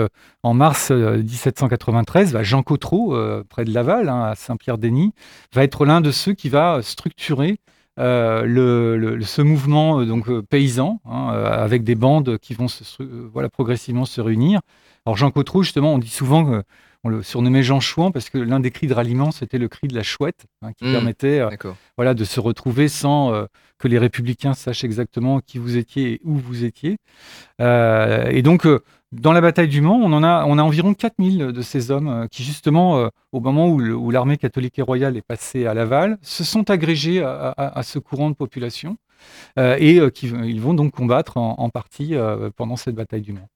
en 0.42 0.54
mars 0.54 0.90
1793, 0.90 2.32
bah, 2.32 2.42
Jean 2.42 2.62
Cotreau, 2.62 3.16
près 3.48 3.64
de 3.64 3.72
Laval, 3.72 4.08
hein, 4.08 4.24
à 4.24 4.34
Saint-Pierre-Denis, 4.34 5.12
va 5.52 5.64
être 5.64 5.86
l'un 5.86 6.00
de 6.00 6.10
ceux 6.10 6.34
qui 6.34 6.48
va 6.48 6.80
structurer 6.82 7.58
euh, 8.00 9.20
ce 9.22 9.40
mouvement 9.42 10.00
euh, 10.00 10.04
donc 10.04 10.28
euh, 10.28 10.42
paysan, 10.42 11.00
hein, 11.04 11.28
avec 11.28 11.84
des 11.84 11.94
bandes 11.94 12.38
qui 12.38 12.54
vont 12.54 12.66
voilà, 13.32 13.48
progressivement 13.48 14.04
se 14.04 14.20
réunir. 14.20 14.60
Alors 15.06 15.16
Jean 15.16 15.30
Cotreau, 15.30 15.62
justement, 15.62 15.94
on 15.94 15.98
dit 15.98 16.08
souvent 16.08 16.62
on 17.04 17.10
le 17.10 17.22
surnommait 17.22 17.62
Jean 17.62 17.80
Chouan 17.80 18.10
parce 18.10 18.30
que 18.30 18.38
l'un 18.38 18.60
des 18.60 18.70
cris 18.70 18.86
de 18.86 18.94
ralliement, 18.94 19.30
c'était 19.30 19.58
le 19.58 19.68
cri 19.68 19.88
de 19.88 19.94
la 19.94 20.02
chouette, 20.02 20.46
hein, 20.62 20.72
qui 20.72 20.84
Mmh. 20.86 20.92
permettait 20.92 21.38
euh, 21.40 21.48
voilà, 21.96 22.14
de 22.14 22.24
se 22.24 22.40
retrouver 22.40 22.88
sans 22.88 23.32
euh, 23.32 23.44
que 23.78 23.88
les 23.88 23.98
républicains 23.98 24.54
sachent 24.54 24.84
exactement 24.84 25.40
qui 25.40 25.58
vous 25.58 25.76
étiez 25.76 26.12
et 26.14 26.20
où 26.24 26.34
vous 26.36 26.64
étiez. 26.64 26.96
Euh, 27.60 28.26
et 28.30 28.42
donc, 28.42 28.66
dans 29.12 29.32
la 29.32 29.40
bataille 29.40 29.68
du 29.68 29.80
Mans, 29.80 29.96
on, 30.02 30.12
en 30.12 30.22
a, 30.24 30.44
on 30.46 30.58
a 30.58 30.62
environ 30.62 30.94
4000 30.94 31.38
de 31.52 31.62
ces 31.62 31.90
hommes 31.90 32.26
qui, 32.30 32.42
justement, 32.42 33.08
au 33.32 33.40
moment 33.40 33.68
où, 33.68 34.10
l'armée 34.10 34.36
catholique 34.36 34.78
et 34.78 34.82
royale 34.82 35.16
est 35.16 35.22
passée 35.26 35.66
à 35.66 35.74
Laval, 35.74 36.18
se 36.22 36.42
sont 36.42 36.68
agrégés 36.70 37.22
à, 37.22 37.50
à- 37.50 37.78
à 37.78 37.82
ce 37.82 37.98
courant 37.98 38.30
de 38.30 38.34
population 38.34 38.96
et 39.56 40.00
qui, 40.12 40.26
ils 40.28 40.60
vont 40.60 40.74
donc 40.74 40.92
combattre 40.92 41.36
en, 41.36 41.54
en 41.58 41.68
partie 41.70 42.14
pendant 42.56 42.76
cette 42.76 42.94
bataille 42.96 43.22
du 43.22 43.32
Mans. 43.32 43.48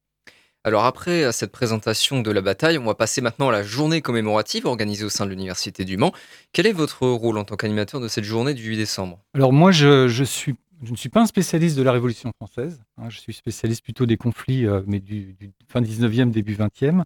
Alors 0.65 0.85
après 0.85 1.31
cette 1.33 1.53
présentation 1.53 2.21
de 2.21 2.31
la 2.31 2.41
bataille, 2.41 2.79
on 2.79 2.85
va 2.85 2.95
passer 2.95 3.21
maintenant 3.21 3.49
à 3.49 3.53
la 3.53 3.63
journée 3.63 4.03
commémorative 4.03 4.67
organisée 4.67 5.05
au 5.05 5.09
sein 5.09 5.25
de 5.25 5.31
l'Université 5.31 5.85
du 5.85 5.97
Mans. 5.97 6.13
Quel 6.53 6.67
est 6.67 6.73
votre 6.73 7.07
rôle 7.07 7.39
en 7.39 7.45
tant 7.45 7.57
qu'animateur 7.57 8.01
de 8.01 8.09
cette 8.09 8.25
journée 8.25 8.55
du 8.55 8.65
8 8.65 8.77
décembre? 8.77 9.21
Alors 9.35 9.53
moi, 9.53 9.71
je, 9.71 10.07
ne 10.09 10.97
suis 10.97 11.09
pas 11.09 11.21
un 11.21 11.27
spécialiste 11.27 11.77
de 11.77 11.83
la 11.83 11.93
Révolution 11.93 12.33
française. 12.37 12.81
hein, 12.99 13.09
je 13.09 13.19
suis 13.19 13.33
spécialiste 13.33 13.83
plutôt 13.85 14.05
des 14.05 14.17
conflits, 14.17 14.67
euh, 14.67 14.83
mais 14.87 15.01
du, 15.01 15.37
fin 15.69 15.81
19e, 15.81 16.31
début 16.31 16.55
20e. 16.55 17.03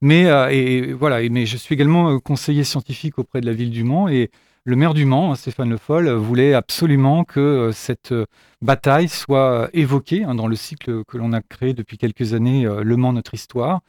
Mais, 0.00 0.26
euh, 0.26 0.48
et, 0.48 0.92
voilà, 0.92 1.28
mais 1.28 1.44
je 1.44 1.56
suis 1.56 1.74
également 1.74 2.10
euh, 2.10 2.18
conseiller 2.18 2.64
scientifique 2.64 3.18
auprès 3.18 3.40
de 3.40 3.46
la 3.46 3.52
ville 3.52 3.70
du 3.70 3.84
Mans. 3.84 4.08
Et 4.08 4.30
le 4.68 4.76
maire 4.76 4.92
du 4.92 5.06
Mans, 5.06 5.32
hein, 5.32 5.34
Stéphane 5.34 5.70
Le 5.70 5.78
Foll, 5.78 6.10
voulait 6.10 6.52
absolument 6.52 7.24
que 7.24 7.40
euh, 7.40 7.72
cette 7.72 8.12
euh, 8.12 8.26
bataille 8.60 9.08
soit 9.08 9.62
euh, 9.62 9.68
évoquée 9.72 10.24
hein, 10.24 10.34
dans 10.34 10.46
le 10.46 10.56
cycle 10.56 11.04
que 11.04 11.16
l'on 11.16 11.32
a 11.32 11.40
créé 11.40 11.72
depuis 11.72 11.96
quelques 11.96 12.34
années, 12.34 12.66
euh, 12.66 12.82
Le 12.82 12.96
Mans, 12.98 13.14
notre 13.14 13.32
histoire. 13.32 13.80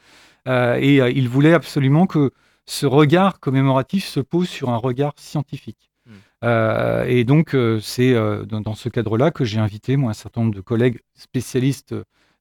Euh, 0.47 0.77
et 0.79 1.01
euh, 1.01 1.11
il 1.11 1.27
voulait 1.27 1.53
absolument 1.53 2.07
que 2.07 2.31
ce 2.65 2.85
regard 2.85 3.41
commémoratif 3.41 4.05
se 4.05 4.21
pose 4.21 4.47
sur 4.47 4.69
un 4.69 4.77
regard 4.77 5.11
scientifique. 5.17 5.91
Mm. 6.05 6.11
Euh, 6.45 7.05
et 7.09 7.25
donc, 7.25 7.57
c'est 7.81 8.13
dans, 8.13 8.61
dans 8.61 8.75
ce 8.75 8.87
cadre-là 8.87 9.31
que 9.31 9.43
j'ai 9.43 9.59
invité 9.59 9.97
moi, 9.97 10.11
un 10.11 10.13
certain 10.13 10.41
nombre 10.41 10.55
de 10.55 10.61
collègues 10.61 11.01
spécialistes 11.13 11.93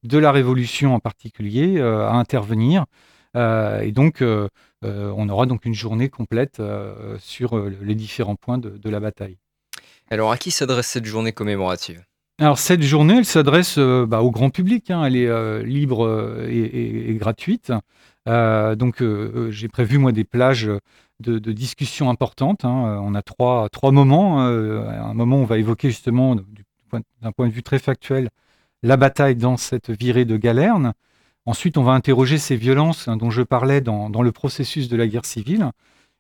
de 0.04 0.18
la 0.18 0.30
Révolution 0.30 0.94
en 0.94 1.00
particulier 1.00 1.80
à 1.80 2.12
intervenir. 2.12 2.84
Et 3.34 3.92
donc, 3.92 4.22
on 4.82 5.28
aura 5.28 5.46
donc 5.46 5.64
une 5.64 5.74
journée 5.74 6.08
complète 6.08 6.60
euh, 6.60 7.16
sur 7.18 7.56
euh, 7.56 7.76
les 7.82 7.94
différents 7.94 8.36
points 8.36 8.58
de, 8.58 8.70
de 8.70 8.90
la 8.90 9.00
bataille. 9.00 9.38
Alors 10.10 10.30
à 10.32 10.36
qui 10.38 10.50
s'adresse 10.50 10.86
cette 10.88 11.04
journée 11.04 11.32
commémorative? 11.32 12.02
Alors 12.40 12.58
cette 12.58 12.82
journée, 12.82 13.18
elle 13.18 13.24
s'adresse 13.24 13.78
euh, 13.78 14.06
bah, 14.06 14.22
au 14.22 14.30
grand 14.30 14.50
public. 14.50 14.90
hein. 14.90 15.04
Elle 15.04 15.16
est 15.16 15.26
euh, 15.26 15.62
libre 15.64 16.06
euh, 16.06 16.46
et, 16.48 16.58
et- 16.58 17.10
et 17.10 17.14
gratuite. 17.14 17.72
Euh, 18.28 18.76
donc 18.76 19.02
euh, 19.02 19.32
euh, 19.34 19.50
j'ai 19.50 19.68
prévu 19.68 19.98
moi 19.98 20.12
des 20.12 20.24
plages 20.24 20.70
de, 21.20 21.38
de 21.38 21.52
discussion 21.52 22.10
importantes. 22.10 22.64
hein. 22.64 22.84
Euh, 22.86 22.98
On 23.02 23.14
a 23.14 23.22
trois, 23.22 23.68
trois 23.70 23.90
moments. 23.90 24.46
euh, 24.46 24.88
un 24.88 25.14
moment 25.14 25.38
où 25.38 25.42
on 25.42 25.46
va 25.46 25.58
évoquer 25.58 25.88
justement 25.90 26.36
point- 26.88 27.00
d'un 27.22 27.32
point 27.32 27.48
de 27.48 27.52
vue 27.52 27.64
très 27.64 27.80
factuel 27.80 28.28
la 28.84 28.96
bataille 28.96 29.34
dans 29.34 29.56
cette 29.56 29.90
virée 29.90 30.24
de 30.24 30.36
Galerne. 30.36 30.92
Ensuite, 31.48 31.78
on 31.78 31.82
va 31.82 31.92
interroger 31.92 32.36
ces 32.36 32.56
violences 32.56 33.08
hein, 33.08 33.16
dont 33.16 33.30
je 33.30 33.40
parlais 33.40 33.80
dans, 33.80 34.10
dans 34.10 34.20
le 34.20 34.32
processus 34.32 34.88
de 34.90 34.96
la 34.98 35.06
guerre 35.06 35.24
civile. 35.24 35.70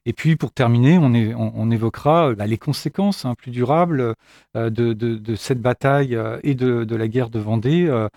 Et 0.06 0.14
puis, 0.14 0.36
pour 0.36 0.52
terminer, 0.52 0.96
on, 0.96 1.12
é- 1.12 1.34
on- 1.34 1.52
on 1.54 1.70
évoquera 1.70 2.30
euh, 2.30 2.34
bah, 2.34 2.46
les 2.46 2.56
conséquences 2.56 3.26
hein, 3.26 3.34
plus 3.34 3.50
durables 3.50 4.14
euh, 4.56 4.70
de, 4.70 4.94
de- 4.94 5.16
de 5.16 5.34
cette 5.34 5.60
bataille 5.60 6.16
euh, 6.16 6.38
et 6.44 6.54
de, 6.54 6.84
de 6.84 6.96
la 6.96 7.08
guerre 7.08 7.28
de 7.28 7.38
Vendée, 7.38 7.86
euh, 7.90 8.08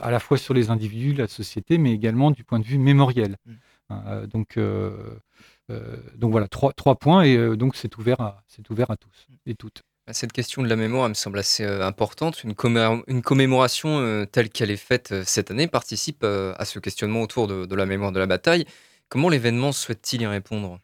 à 0.00 0.10
la 0.12 0.20
fois 0.20 0.38
sur 0.38 0.54
les 0.54 0.70
individus, 0.70 1.12
la 1.12 1.26
société, 1.26 1.76
mais 1.76 1.92
également 1.92 2.30
du 2.30 2.44
point 2.44 2.60
de 2.60 2.64
vue 2.64 2.78
mémoriel. 2.78 3.34
Mm. 3.44 3.52
Euh, 3.90 4.26
donc, 4.28 4.58
donc 6.16 6.30
voilà, 6.30 6.46
trois, 6.46 6.72
trois 6.72 6.94
points, 6.94 7.22
et 7.22 7.56
donc 7.56 7.74
c'est 7.74 7.98
ouvert, 7.98 8.20
à- 8.20 8.44
ouvert 8.70 8.92
à 8.92 8.96
tous 8.96 9.26
et 9.46 9.56
toutes. 9.56 9.82
Cette 10.12 10.32
question 10.32 10.62
de 10.62 10.68
la 10.68 10.74
mémoire 10.76 11.04
elle 11.04 11.10
me 11.10 11.14
semble 11.14 11.38
assez 11.38 11.64
euh, 11.64 11.86
importante. 11.86 12.42
Une, 12.42 12.54
commé- 12.54 13.02
une 13.06 13.22
commémoration 13.22 13.98
euh, 14.00 14.24
telle 14.24 14.48
qu'elle 14.50 14.70
est 14.70 14.76
faite 14.76 15.12
euh, 15.12 15.22
cette 15.24 15.50
année 15.52 15.68
participe 15.68 16.22
euh, 16.24 16.52
à 16.58 16.64
ce 16.64 16.78
questionnement 16.80 17.22
autour 17.22 17.46
de, 17.46 17.64
de 17.64 17.74
la 17.76 17.86
mémoire 17.86 18.10
de 18.10 18.18
la 18.18 18.26
bataille. 18.26 18.64
Comment 19.08 19.28
l'événement 19.28 19.70
souhaite-t-il 19.72 20.22
y 20.22 20.26
répondre? 20.26 20.80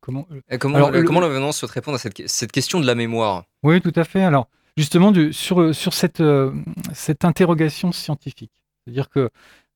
Comment, 0.00 0.26
euh, 0.30 0.40
Et 0.50 0.58
Comment, 0.58 0.76
Alors, 0.76 0.90
le- 0.90 1.00
le- 1.00 1.06
comment 1.06 1.20
l'événement 1.20 1.52
souhaite 1.52 1.70
répondre 1.70 1.94
à 1.94 1.98
cette, 1.98 2.14
que- 2.14 2.26
cette 2.26 2.52
question 2.52 2.80
de 2.80 2.86
la 2.86 2.94
mémoire? 2.94 3.44
Oui, 3.62 3.80
tout 3.80 3.92
à 3.96 4.04
fait. 4.04 4.22
Alors, 4.22 4.48
justement, 4.76 5.10
du- 5.10 5.32
sur, 5.32 5.74
sur 5.74 5.94
cette, 5.94 6.20
euh, 6.20 6.52
cette 6.92 7.24
interrogation 7.24 7.92
scientifique, 7.92 8.52
c'est-à-dire 8.84 9.08
que 9.08 9.30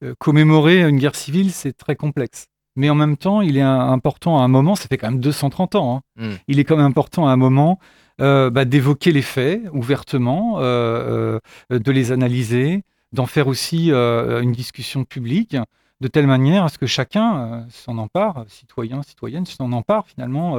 euh, 0.04 0.14
commémorer 0.18 0.82
une 0.82 0.98
guerre 0.98 1.14
civile, 1.14 1.52
c'est 1.52 1.72
très 1.76 1.96
complexe. 1.96 2.46
Mais 2.76 2.90
en 2.90 2.94
même 2.94 3.16
temps, 3.16 3.40
il 3.40 3.56
est 3.56 3.62
un- 3.62 3.92
important 3.92 4.40
à 4.40 4.42
un 4.42 4.48
moment, 4.48 4.74
ça 4.74 4.88
fait 4.88 4.98
quand 4.98 5.10
même 5.10 5.20
230 5.20 5.74
ans, 5.74 5.96
hein, 5.96 6.02
Hmm. 6.16 6.34
il 6.48 6.58
est 6.58 6.64
quand 6.64 6.76
même 6.76 6.86
important 6.86 7.28
à 7.28 7.30
un 7.32 7.36
moment 7.36 7.78
euh, 8.20 8.50
bah, 8.50 8.64
d'évoquer 8.64 9.12
les 9.12 9.22
faits 9.22 9.62
ouvertement, 9.72 10.58
euh, 10.58 11.38
euh, 11.72 11.78
de 11.78 11.92
les 11.92 12.12
analyser, 12.12 12.82
d'en 13.12 13.26
faire 13.26 13.46
aussi 13.46 13.90
une 13.90 14.52
discussion 14.52 15.04
publique, 15.04 15.56
de 16.00 16.08
telle 16.08 16.26
manière 16.26 16.64
à 16.64 16.68
ce 16.70 16.78
que 16.78 16.86
chacun 16.86 17.66
s'en 17.68 17.98
empare, 17.98 18.46
citoyen, 18.48 19.02
citoyenne, 19.02 19.44
s'en 19.44 19.70
empare 19.72 20.06
finalement 20.06 20.56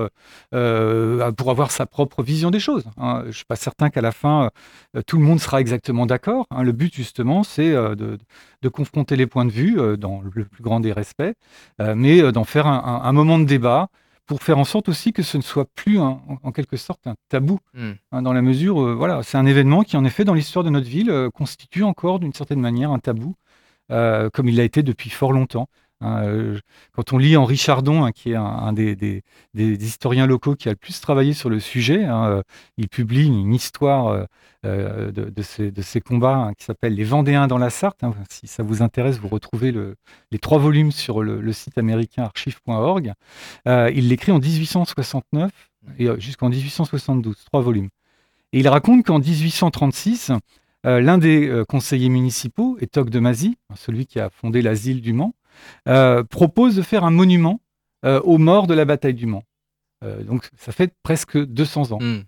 pour 0.51 1.50
avoir 1.50 1.72
sa 1.72 1.88
propre 1.88 2.22
vision 2.22 2.51
des 2.51 2.60
choses. 2.60 2.86
hein. 2.98 3.22
Je 3.24 3.27
ne 3.27 3.31
suis 3.31 3.45
pas 3.45 3.55
certain 3.55 3.89
qu'à 3.89 4.01
la 4.01 4.12
fin, 4.12 4.51
tout 5.07 5.17
le 5.17 5.24
monde 5.24 5.39
sera 5.39 5.62
exactement 5.62 6.05
d'accord. 6.05 6.45
hein. 6.51 6.62
Le 6.62 6.74
but, 6.74 6.93
justement, 6.93 7.41
c'est 7.41 7.72
de, 7.72 8.19
confronter 8.72 9.15
les 9.15 9.25
points 9.25 9.45
de 9.45 9.51
vue 9.51 9.98
dans 9.98 10.22
le 10.22 10.45
plus 10.45 10.62
grand 10.62 10.79
des 10.79 10.93
respects, 10.93 11.33
mais 11.79 12.31
d'en 12.31 12.43
faire 12.43 12.67
un 12.67 13.12
moment 13.13 13.39
de 13.39 13.45
débat 13.45 13.89
pour 14.25 14.41
faire 14.41 14.57
en 14.57 14.63
sorte 14.63 14.89
aussi 14.89 15.13
que 15.13 15.23
ce 15.23 15.37
ne 15.37 15.41
soit 15.41 15.65
plus, 15.75 15.99
un- 15.99 16.21
en, 16.27 16.37
en 16.43 16.51
quelque 16.51 16.77
sorte, 16.77 17.05
un 17.07 17.15
tabou, 17.29 17.59
Hmm. 17.73 17.91
hein, 18.11 18.21
dans 18.21 18.33
la 18.33 18.41
mesure, 18.41 18.81
euh, 18.81 18.93
voilà, 18.95 19.21
c'est 19.23 19.37
un 19.37 19.45
événement 19.45 19.83
qui, 19.83 19.97
en 19.97 20.05
effet, 20.05 20.23
dans 20.25 20.33
l'histoire 20.33 20.63
de 20.63 20.69
notre 20.69 20.87
ville, 20.87 21.09
euh, 21.09 21.29
constitue 21.29 21.83
encore, 21.83 22.19
d'une 22.19 22.33
certaine 22.33 22.59
manière, 22.61 22.91
un 22.91 22.99
tabou, 22.99 23.35
euh, 23.91 24.29
comme 24.31 24.47
il 24.47 24.55
l'a 24.55 24.63
été 24.63 24.81
depuis 24.83 25.09
fort 25.09 25.33
longtemps. 25.33 25.67
Hein. 26.03 26.24
Euh, 26.24 26.60
quand 26.91 27.13
on 27.13 27.17
lit 27.17 27.38
Henri 27.38 27.57
Chardon, 27.57 28.03
hein, 28.03 28.12
qui 28.12 28.31
est 28.31 28.36
un, 28.36 28.74
des, 28.74 29.24
historiens 29.55 30.27
locaux 30.27 30.55
qui 30.55 30.67
a 30.69 30.72
le 30.72 30.77
plus 30.77 31.00
travaillé 31.00 31.33
sur 31.33 31.50
le 31.50 31.60
sujet, 31.60 32.03
hein, 32.03 32.25
euh, 32.25 32.41
il 32.77 32.89
publie 32.89 33.27
une 33.27 33.53
histoire 33.53 34.27
euh, 34.65 35.12
de, 35.12 35.29
de 35.29 35.81
ces, 35.81 36.01
combats 36.01 36.51
qui 36.57 36.65
s'appelle 36.65 36.95
Les 36.95 37.03
Vendéens 37.03 37.48
dans 37.48 37.57
la 37.57 37.69
Sarthe. 37.69 38.03
Si 38.29 38.48
ça 38.48 38.63
vous 38.63 38.81
intéresse, 38.81 39.17
vous 39.17 39.27
retrouvez 39.27 39.72
le- 39.72 39.95
les 40.31 40.39
trois 40.39 40.60
volumes 40.60 40.91
sur 40.91 41.24
le, 41.24 41.53
site 41.53 41.77
américain 41.77 42.24
archive.org. 42.24 43.13
Il 43.65 44.10
l'écrit 44.10 44.31
en 44.31 44.39
1869 44.39 45.51
et 46.00 46.07
jusqu'en 46.19 46.50
1872, 46.50 47.36
trois 47.45 47.62
volumes. 47.62 47.89
Et 48.53 48.60
il 48.60 48.67
raconte 48.67 49.05
qu'en 49.05 49.19
1836, 49.19 50.31
euh, 50.86 51.00
l'un 51.00 51.17
des 51.17 51.63
conseillers 51.67 52.10
municipaux, 52.10 52.77
Etoc 52.81 53.10
de 53.10 53.19
Mazy, 53.19 53.57
celui 53.75 54.05
qui 54.05 54.19
a 54.19 54.29
fondé 54.29 54.62
l'asile 54.62 55.01
du 55.01 55.13
Mans, 55.13 55.33
euh, 55.88 56.24
propose 56.24 56.75
de 56.75 56.81
faire 56.81 57.03
un 57.03 57.12
monument 57.12 57.60
euh, 58.05 58.19
aux 58.22 58.38
morts 58.38 58.67
de 58.67 58.74
la 58.74 58.86
bataille 58.86 59.13
du 59.13 59.25
Mans. 59.25 59.43
Euh, 60.03 60.24
donc 60.24 60.50
ça 60.57 60.72
fait 60.72 60.93
presque 61.03 61.38
200 61.38 61.91
ans. 61.93 62.00
Hmm. 62.01 62.22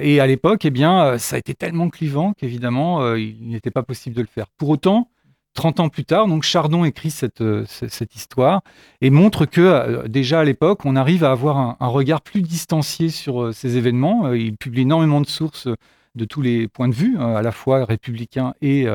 Et 0.00 0.20
à 0.20 0.26
l'époque, 0.26 0.64
eh 0.64 0.70
bien, 0.70 1.18
ça 1.18 1.36
a 1.36 1.38
été 1.38 1.52
tellement 1.54 1.90
clivant 1.90 2.32
qu'évidemment, 2.32 3.14
il 3.14 3.36
n'était 3.48 3.70
pas 3.70 3.82
possible 3.82 4.16
de 4.16 4.22
le 4.22 4.26
faire. 4.26 4.46
Pour 4.56 4.70
autant, 4.70 5.10
30 5.52 5.80
ans 5.80 5.88
plus 5.90 6.06
tard, 6.06 6.28
donc 6.28 6.44
Chardon 6.44 6.84
écrit 6.86 7.10
cette, 7.10 7.40
ce- 7.40 7.88
cette 7.88 8.14
histoire 8.16 8.62
et 9.02 9.10
montre 9.10 9.44
que 9.44 10.06
déjà 10.08 10.40
à 10.40 10.44
l'époque, 10.44 10.86
on 10.86 10.96
arrive 10.96 11.24
à 11.24 11.30
avoir 11.32 11.58
un, 11.58 11.76
un 11.78 11.88
regard 11.88 12.22
plus 12.22 12.40
distancié 12.40 13.10
sur 13.10 13.52
ces 13.52 13.76
événements. 13.76 14.32
Il 14.32 14.56
publie 14.56 14.82
énormément 14.82 15.20
de 15.20 15.26
sources 15.26 15.68
de 16.14 16.24
tous 16.24 16.40
les 16.40 16.66
points 16.66 16.88
de 16.88 16.94
vue, 16.94 17.18
à 17.18 17.42
la 17.42 17.52
fois 17.52 17.84
républicains 17.84 18.54
et, 18.62 18.86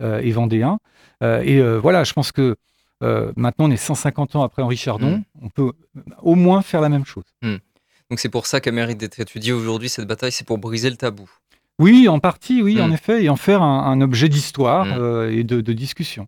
et 0.00 0.30
vendéens. 0.32 0.78
Et 1.22 1.62
voilà, 1.78 2.04
je 2.04 2.12
pense 2.12 2.32
que 2.32 2.56
euh, 3.02 3.32
maintenant, 3.36 3.66
on 3.66 3.70
est 3.70 3.76
150 3.76 4.36
ans 4.36 4.42
après 4.42 4.62
Henri 4.62 4.76
Chardon, 4.76 5.16
Mm. 5.18 5.22
on 5.42 5.48
peut 5.48 5.72
au 6.22 6.34
moins 6.34 6.62
faire 6.62 6.80
la 6.80 6.88
même 6.88 7.04
chose. 7.04 7.24
Donc 8.10 8.18
c'est 8.20 8.28
pour 8.28 8.46
ça 8.46 8.60
qu'elle 8.60 8.74
mérite 8.74 8.98
d'être 8.98 9.18
étudiée 9.20 9.52
aujourd'hui, 9.52 9.88
cette 9.88 10.06
bataille, 10.06 10.32
c'est 10.32 10.46
pour 10.46 10.58
briser 10.58 10.90
le 10.90 10.96
tabou. 10.96 11.28
Oui, 11.78 12.06
en 12.08 12.18
partie, 12.20 12.62
oui, 12.62 12.80
en 12.80 12.88
Mm. 12.88 12.92
effet, 12.92 13.24
et 13.24 13.28
en 13.30 13.36
faire 13.36 13.62
un, 13.62 13.84
un 13.90 14.00
objet 14.02 14.28
d'histoire 14.28 14.84
Mm. 14.86 14.92
euh, 14.98 15.32
et 15.36 15.44
de, 15.44 15.60
de 15.60 15.72
discussion. 15.72 16.26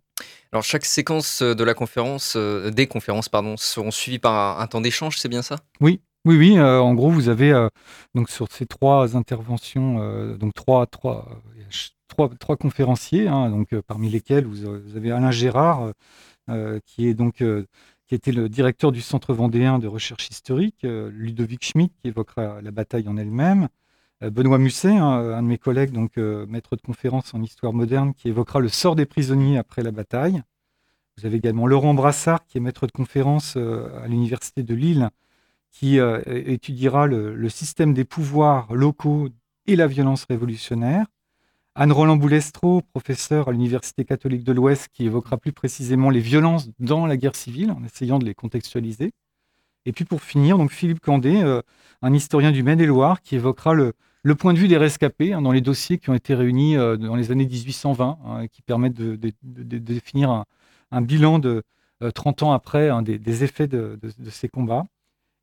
Alors 0.51 0.63
chaque 0.63 0.85
séquence 0.85 1.41
de 1.41 1.63
la 1.63 1.73
conférence, 1.73 2.33
euh, 2.37 2.71
des 2.71 2.87
conférences, 2.87 3.29
pardon, 3.29 3.55
seront 3.57 3.91
suivies 3.91 4.19
par 4.19 4.33
un, 4.59 4.61
un 4.63 4.67
temps 4.67 4.81
d'échange, 4.81 5.17
c'est 5.17 5.29
bien 5.29 5.41
ça? 5.41 5.57
Oui, 5.81 5.99
oui, 6.25 6.37
oui. 6.37 6.57
euh, 6.57 6.79
en 6.79 6.93
gros, 6.95 7.09
vous 7.11 7.29
avez 7.29 7.51
euh, 7.51 7.67
donc 8.15 8.29
sur 8.29 8.47
ces 8.51 8.65
trois 8.65 9.15
interventions, 9.15 9.97
euh, 10.01 10.37
donc 10.37 10.53
trois, 10.55 10.87
trois, 10.87 11.27
trois, 12.15 12.57
conférenciers, 12.57 13.27
hein, 13.27 13.49
donc 13.49 13.73
euh, 13.73 13.81
parmi 13.85 14.09
lesquels 14.09 14.45
vous, 14.45 14.65
euh, 14.65 14.81
vous 14.85 14.97
avez 14.97 15.11
Alain 15.11 15.31
Gérard, 15.31 15.91
euh, 16.49 16.79
qui 16.85 17.07
est 17.07 17.13
donc 17.13 17.43
qui 18.07 18.13
était 18.13 18.31
le 18.31 18.49
directeur 18.49 18.91
du 18.91 19.01
Centre 19.01 19.33
vendéen 19.33 19.79
de 19.79 19.87
recherche 19.87 20.29
historique, 20.29 20.83
Ludovic 20.83 21.65
Schmitt, 21.65 21.91
qui 22.01 22.09
évoquera 22.09 22.61
la 22.61 22.69
bataille 22.69 23.07
en 23.07 23.17
elle-même, 23.17 23.67
Benoît 24.21 24.59
Musset, 24.59 24.95
hein, 24.95 25.33
un 25.33 25.41
de 25.41 25.47
mes 25.47 25.57
collègues, 25.57 25.91
donc 25.91 26.17
maître 26.17 26.75
de 26.75 26.81
conférence 26.81 27.33
en 27.33 27.41
histoire 27.41 27.73
moderne, 27.73 28.13
qui 28.13 28.29
évoquera 28.29 28.59
le 28.59 28.69
sort 28.69 28.95
des 28.95 29.07
prisonniers 29.07 29.57
après 29.57 29.81
la 29.81 29.89
bataille. 29.89 30.43
Vous 31.17 31.25
avez 31.25 31.37
également 31.37 31.65
Laurent 31.65 31.95
Brassard, 31.95 32.45
qui 32.45 32.59
est 32.59 32.61
maître 32.61 32.85
de 32.85 32.91
conférence 32.91 33.57
à 33.57 34.07
l'Université 34.07 34.61
de 34.61 34.75
Lille, 34.75 35.09
qui 35.71 35.97
étudiera 35.97 37.07
le, 37.07 37.49
système 37.49 37.95
des 37.95 38.05
pouvoirs 38.05 38.71
locaux 38.71 39.29
et 39.65 39.75
la 39.75 39.87
violence 39.87 40.25
révolutionnaire. 40.29 41.07
Anne 41.77 41.91
Roland 41.91 42.15
Boulestro, 42.15 42.81
professeur 42.93 43.49
à 43.49 43.51
l'Université 43.51 44.05
catholique 44.05 44.45
de 44.45 44.53
l'Ouest, 44.53 44.87
qui 44.93 45.05
évoquera 45.05 45.37
plus 45.37 45.51
précisément 45.51 46.09
les 46.09 46.21
violences 46.21 46.69
dans 46.79 47.05
la 47.05 47.17
guerre 47.17 47.35
civile, 47.35 47.71
en 47.71 47.83
essayant 47.83 48.17
de 48.17 48.23
les 48.23 48.33
contextualiser. 48.33 49.11
Et 49.85 49.91
puis 49.91 50.05
pour 50.05 50.21
finir, 50.21 50.57
donc 50.57 50.71
Philippe 50.71 51.01
Candé, 51.01 51.43
euh, 51.43 51.61
un 52.01 52.13
historien 52.13 52.53
du 52.53 52.63
Maine-et-Loire, 52.63 53.21
qui 53.21 53.35
évoquera 53.35 53.73
le, 53.73 53.93
point 54.35 54.53
de 54.53 54.57
vue 54.57 54.69
des 54.69 54.77
rescapés 54.77 55.33
hein, 55.33 55.41
dans 55.41 55.51
les 55.51 55.59
dossiers 55.59 55.97
qui 55.97 56.09
ont 56.09 56.13
été 56.13 56.33
réunis 56.33 56.77
euh, 56.77 56.95
dans 56.95 57.17
les 57.17 57.31
années 57.31 57.45
1820, 57.45 58.19
hein, 58.25 58.39
et 58.39 58.47
qui 58.47 58.61
permettent 58.61 58.93
de, 58.93 59.17
définir 59.43 60.45
un, 60.91 61.01
bilan 61.01 61.39
de 61.39 61.61
30 62.13 62.41
euh, 62.41 62.45
ans 62.45 62.53
après 62.53 62.87
hein, 62.87 63.01
des, 63.01 63.43
effets 63.43 63.67
de, 63.67 63.99
ces 64.29 64.47
combats. 64.47 64.85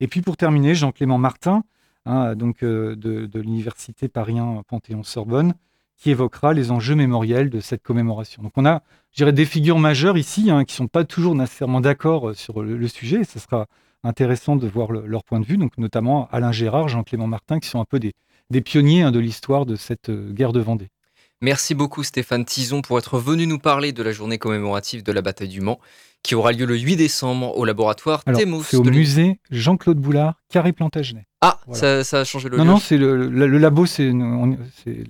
Et 0.01 0.09
puis 0.09 0.23
pour 0.23 0.39
terminer, 0.39 0.75
Jean-Clément 0.75 1.19
Martin, 1.19 1.63
donc 2.07 2.65
de, 2.65 3.29
l'Université 3.35 4.09
Paris 4.09 4.39
Panthéon-Sorbonne, 4.67 5.55
qui 6.03 6.11
évoquera 6.11 6.53
les 6.53 6.73
enjeux 6.73 6.97
mémoriels 6.97 7.49
de 7.49 7.61
cette 7.61 7.85
commémoration. 7.85 8.43
Donc 8.43 8.53
on 8.57 8.67
a, 8.67 8.83
je 9.13 9.19
dirais, 9.19 9.33
des 9.33 9.45
figures 9.45 9.79
majeures 9.79 10.19
ici 10.19 10.51
hein, 10.51 10.65
qui 10.65 10.75
ne 10.75 10.79
sont 10.79 10.89
pas 10.89 11.05
toujours 11.05 11.37
nécessairement 11.37 11.81
d'accord 11.81 12.31
euh, 12.31 12.35
sur 12.35 12.61
le, 12.61 12.89
sujet. 12.89 13.21
Et 13.21 13.25
ce 13.25 13.39
sera 13.39 13.67
intéressant 14.03 14.57
de 14.57 14.67
voir 14.67 14.91
leur 14.91 15.23
point 15.23 15.39
de 15.39 15.47
vue, 15.47 15.59
donc 15.59 15.79
notamment 15.79 16.29
Alain 16.33 16.51
Gérard, 16.51 16.89
Jean-Clément 16.89 17.29
Martin, 17.29 17.61
qui 17.61 17.69
sont 17.69 17.81
un 17.81 17.85
peu 17.85 18.01
des, 18.01 18.15
pionniers 18.63 19.03
hein, 19.03 19.13
de 19.13 19.21
l'histoire 19.21 19.65
de 19.65 19.77
cette 19.77 20.09
euh, 20.09 20.33
guerre 20.33 20.53
de 20.53 20.59
Vendée. 20.59 20.89
Merci 21.41 21.77
beaucoup 21.77 22.03
Stéphane 22.03 22.45
Tison 22.45 22.83
pour 22.83 22.99
être 22.99 23.19
venu 23.19 23.47
nous 23.47 23.61
parler 23.61 23.93
de 23.93 24.03
la 24.03 24.11
journée 24.11 24.39
commémorative 24.39 25.05
de 25.05 25.13
la 25.13 25.23
bataille 25.23 25.49
du 25.49 25.61
Mans 25.61 25.79
qui 26.23 26.35
aura 26.35 26.53
lieu 26.53 26.67
le 26.67 26.79
8 26.79 26.97
décembre 26.97 27.57
au 27.57 27.65
laboratoire 27.65 28.23
Thémos. 28.25 28.67
C'est 28.69 28.77
au 28.77 28.85
musée 28.85 29.41
Jean-Claude 29.51 29.99
Boulard, 29.99 30.35
Carré 30.49 30.73
Plantagenet. 30.73 31.27
Ah, 31.41 31.59
ça, 31.73 32.21
a 32.21 32.25
changé 32.25 32.49
le 32.49 32.57
lieu 32.57 32.63
Non, 32.63 32.73
non, 32.73 32.79
c'est 32.79 32.97
le, 32.97 33.29
labo, 33.59 33.87
c'est. 33.87 34.13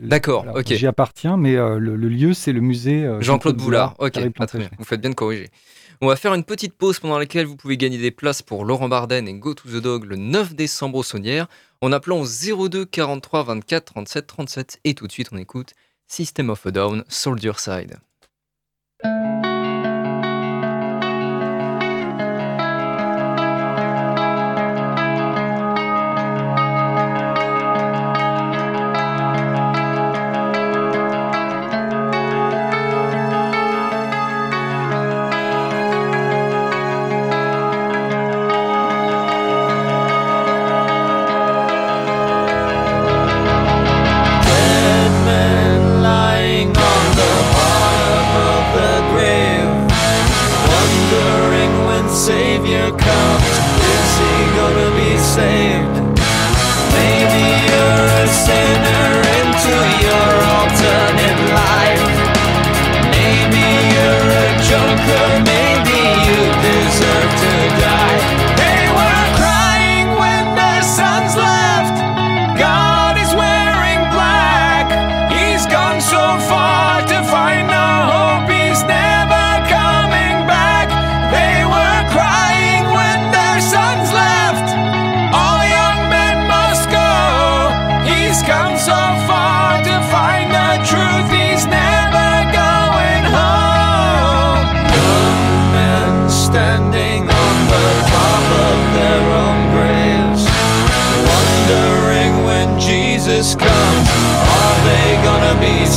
D'accord, 0.00 0.46
ok. 0.54 0.72
J'y 0.72 0.86
appartiens, 0.86 1.36
mais 1.36 1.56
euh, 1.56 1.78
le, 1.78 1.96
lieu, 1.96 2.32
c'est 2.32 2.52
le 2.52 2.60
musée 2.60 3.04
euh, 3.04 3.20
Jean-Claude 3.20 3.56
Boulard. 3.56 3.94
Ok, 3.98 4.12
très 4.12 4.58
bien. 4.58 4.70
Vous 4.78 4.84
faites 4.84 5.00
bien 5.00 5.10
de 5.10 5.14
corriger. 5.14 5.50
On 6.00 6.08
va 6.08 6.16
faire 6.16 6.34
une 6.34 6.42
petite 6.42 6.72
pause 6.72 6.98
pendant 6.98 7.16
laquelle 7.16 7.46
vous 7.46 7.54
pouvez 7.54 7.76
gagner 7.76 7.98
des 7.98 8.10
places 8.10 8.42
pour 8.42 8.64
Laurent 8.64 8.88
Barden 8.88 9.28
et 9.28 9.34
Go 9.34 9.54
to 9.54 9.68
the 9.68 9.80
Dog 9.80 10.04
le 10.04 10.16
9 10.16 10.56
décembre 10.56 10.98
au 10.98 11.02
Saunière 11.04 11.46
en 11.80 11.92
appelant 11.92 12.20
au 12.20 12.68
02 12.68 12.86
43 12.86 13.44
24 13.44 13.84
37 13.84 14.26
37. 14.26 14.80
Et 14.82 14.94
tout 14.94 15.06
de 15.06 15.12
suite, 15.12 15.28
on 15.30 15.36
écoute 15.36 15.74
System 16.08 16.50
of 16.50 16.66
a 16.66 16.72
Down, 16.72 17.04
Soldier 17.06 17.52
Side. 17.56 17.98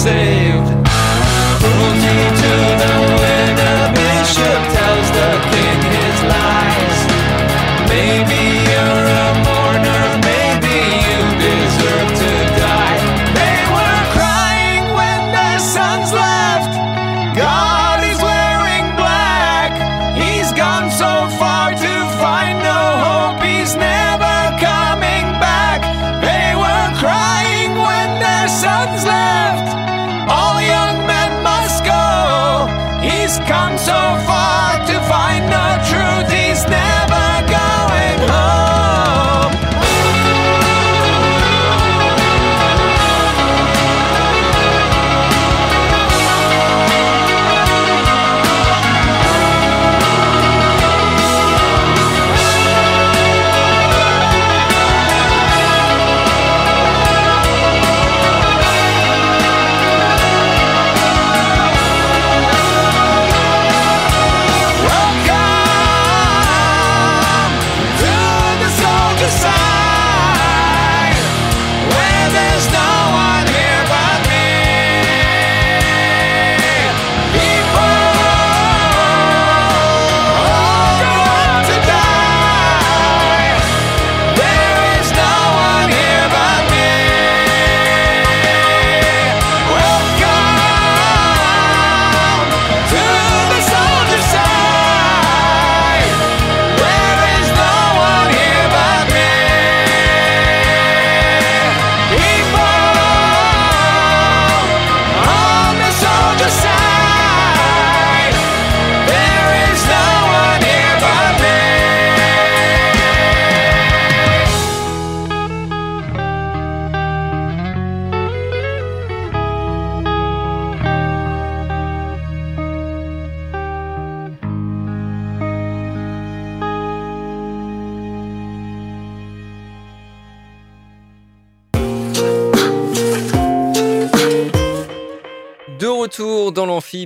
say. 0.05 0.44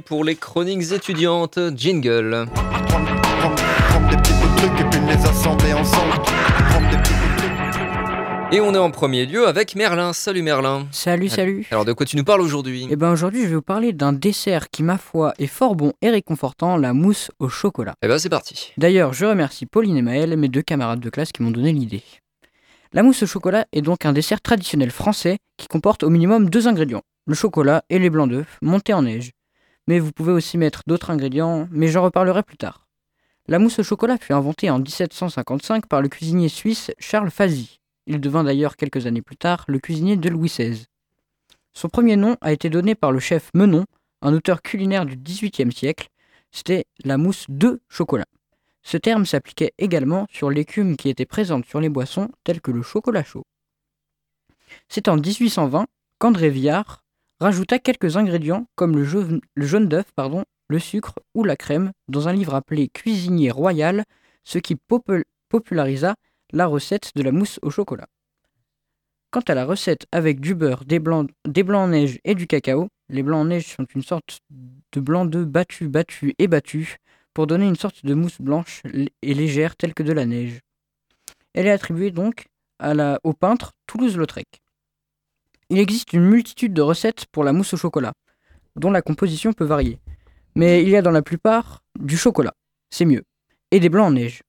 Pour 0.10 0.24
les 0.24 0.36
chroniques 0.36 0.91
étudiantes. 0.91 1.60
Jingle. 1.76 2.48
Et 8.52 8.60
on 8.60 8.74
est 8.74 8.80
en 8.80 8.89
premier 8.89 9.28
lieu 9.28 9.48
avec 9.48 9.76
Merlin. 9.76 10.12
Salut 10.13 10.41
Merlin. 10.41 10.88
Salut, 10.91 11.30
salut. 11.30 11.67
Alors 11.69 11.86
de 11.86 11.93
quoi 11.93 12.08
tu 12.08 12.17
nous 12.17 12.24
parles 12.24 12.41
aujourd'hui? 12.41 12.88
Eh 12.89 12.95
ben 12.95 13.12
aujourd'hui, 13.12 13.43
je 13.43 13.50
vais 13.50 13.56
vous 13.56 13.62
parler 13.62 13.93
d'un 13.93 14.12
dessert 14.12 14.72
qui, 14.72 14.82
ma 14.82 14.98
foi, 14.98 15.36
est 15.38 15.45
fort 15.45 15.76
bon 15.76 15.93
et 16.02 16.10
réconfortant, 16.10 16.76
la 16.76 16.93
mousse 16.93 17.30
au 17.38 17.48
chocolat. 17.48 17.93
Eh 18.02 18.08
ben 18.08 18.17
c'est 18.17 18.30
parti. 18.30 18.74
D'ailleurs, 18.78 19.13
je 19.13 19.28
remercie 19.28 19.67
Pauline 19.67 19.95
et 19.95 20.02
Maëlle, 20.02 20.36
mes 20.38 20.50
deux 20.50 20.63
camarades 20.63 21.02
de 21.02 21.10
classe 21.12 21.32
qui 21.32 21.43
m'ont 21.43 21.52
donné 21.52 21.72
l'idée. 21.72 22.02
La 22.93 23.04
mousse 23.04 23.22
au 23.22 23.28
chocolat 23.28 23.67
est 23.74 23.84
donc 23.84 24.04
un 24.08 24.13
dessert 24.13 24.41
traditionnel 24.41 24.89
français 24.89 25.38
qui 25.58 25.67
comporte 25.67 26.02
au 26.02 26.10
minimum 26.10 26.50
deux 26.50 26.67
ingrédients, 26.67 27.04
le 27.28 27.36
chocolat 27.36 27.84
et 27.91 28.00
les 28.00 28.10
blancs 28.10 28.32
d'œufs 28.32 28.58
montés 28.63 28.95
en 28.95 29.04
neige. 29.04 29.30
Mais 29.89 29.97
vous 29.97 30.12
pouvez 30.12 30.32
aussi 30.32 30.60
mettre 30.60 30.84
d'autres 30.86 31.10
ingrédients, 31.10 31.67
mais 31.71 31.88
j'en 31.88 32.04
reparlerai 32.04 32.43
plus 32.43 32.58
tard. 32.58 32.86
La 33.47 33.58
mousse 33.58 33.80
au 33.80 33.84
chocolat 33.84 34.19
fut 34.19 34.34
inventée 34.34 34.69
en 34.69 34.78
1755 34.78 35.88
par 35.88 36.04
le 36.04 36.10
cuisinier 36.10 36.47
suisse 36.47 36.91
Charles 36.99 37.32
Fazy. 37.32 37.80
Il 38.06 38.21
devint 38.21 38.43
d'ailleurs 38.43 38.75
quelques 38.75 39.08
années 39.08 39.23
plus 39.23 39.36
tard 39.36 39.65
le 39.67 39.80
cuisinier 39.80 40.15
de 40.15 40.30
Louis 40.30 40.49
XVI. 40.49 40.86
Son 41.73 41.89
premier 41.89 42.17
nom 42.17 42.38
a 42.41 42.52
été 42.52 42.69
donné 42.69 42.93
par 42.93 43.12
le 43.12 43.19
chef 43.19 43.49
Menon, 43.56 43.86
un 44.21 44.32
auteur 44.32 44.62
culinaire 44.62 45.08
du 45.08 45.15
XVIIIe 45.17 45.71
siècle. 45.71 46.10
C'était 46.52 46.86
la 47.04 47.17
mousse 47.17 47.47
de 47.49 47.82
chocolat. 47.89 48.28
Ce 48.84 48.95
terme 48.95 49.25
s'appliquait 49.25 49.73
également 49.80 50.28
sur 50.30 50.52
l'écume 50.52 50.97
qui 50.97 51.10
était 51.10 51.25
présente 51.25 51.65
sur 51.65 51.82
les 51.82 51.89
boissons 51.89 52.30
telles 52.43 52.62
que 52.62 52.69
le 52.69 52.84
chocolat 52.84 53.23
chaud. 53.23 53.47
C'est 54.88 55.08
en 55.08 55.15
1820 55.15 55.88
qu'André 56.19 56.52
Viard 56.52 57.04
rajouta 57.39 57.80
quelques 57.80 58.17
ingrédients 58.17 58.67
comme 58.75 58.95
le 58.95 59.04
jaune, 59.04 59.88
d'œuf, 59.88 60.06
le 60.67 60.80
sucre 60.80 61.15
ou 61.34 61.43
la 61.43 61.56
crème 61.56 61.91
dans 62.08 62.28
un 62.28 62.34
livre 62.34 62.54
appelé 62.54 62.89
Cuisinier 62.89 63.52
royal, 63.52 64.04
ce 64.43 64.60
qui 64.60 64.75
popul- 64.75 65.23
popularisa 65.49 66.15
la 66.52 66.67
recette 66.67 67.12
de 67.15 67.23
la 67.23 67.32
mousse 67.32 67.60
au 67.62 67.69
chocolat. 67.69 68.08
Quant 69.32 69.43
à 69.47 69.54
la 69.54 69.65
recette 69.65 70.08
avec 70.12 70.39
du 70.39 70.56
beurre, 70.56 70.86
des 70.86 70.99
blancs, 70.99 71.30
en 71.45 71.88
neige 71.88 72.19
et 72.23 72.34
du 72.34 72.47
cacao, 72.47 72.88
les 73.10 73.21
blancs 73.23 73.41
en 73.41 73.45
neige 73.45 73.75
sont 73.75 73.86
une 73.93 74.02
sorte 74.02 74.39
de 74.49 74.99
blanc 74.99 75.25
d'œuf 75.25 75.45
battu, 75.45 75.88
battu 75.88 76.34
et 76.39 76.47
battu 76.47 76.97
pour 77.34 77.45
donner 77.45 77.67
une 77.67 77.75
sorte 77.75 78.06
de 78.06 78.13
mousse 78.15 78.41
blanche 78.41 78.82
et 79.21 79.34
légère 79.34 79.75
telle 79.75 79.93
que 79.93 80.04
de 80.04 80.13
la 80.13 80.25
neige. 80.25 80.60
Elle 81.54 81.67
est 81.67 81.71
attribuée 81.71 82.12
donc 82.12 82.47
au 83.23 83.34
peintre 83.34 83.73
Toulouse-Lautrec. 83.86 84.47
Il 85.71 85.77
existe 85.77 86.13
une 86.13 86.25
multitude 86.25 86.73
de 86.73 86.82
recettes 86.82 87.25
pour 87.32 87.43
la 87.43 87.53
mousse 87.53 87.73
au 87.75 87.77
chocolat, 87.77 88.13
dont 88.75 88.89
la 88.89 89.03
composition 89.03 89.53
peut 89.53 89.65
varier. 89.65 89.99
Mais 90.55 90.82
il 90.82 90.89
y 90.89 90.95
a 90.95 91.03
dans 91.03 91.12
la 91.12 91.21
plupart 91.21 91.84
du 91.99 92.17
chocolat, 92.17 92.55
c'est 92.89 93.05
mieux, 93.05 93.23
et 93.69 93.79
des 93.79 93.89
blancs 93.89 94.08
en 94.08 94.12
neige. 94.12 94.41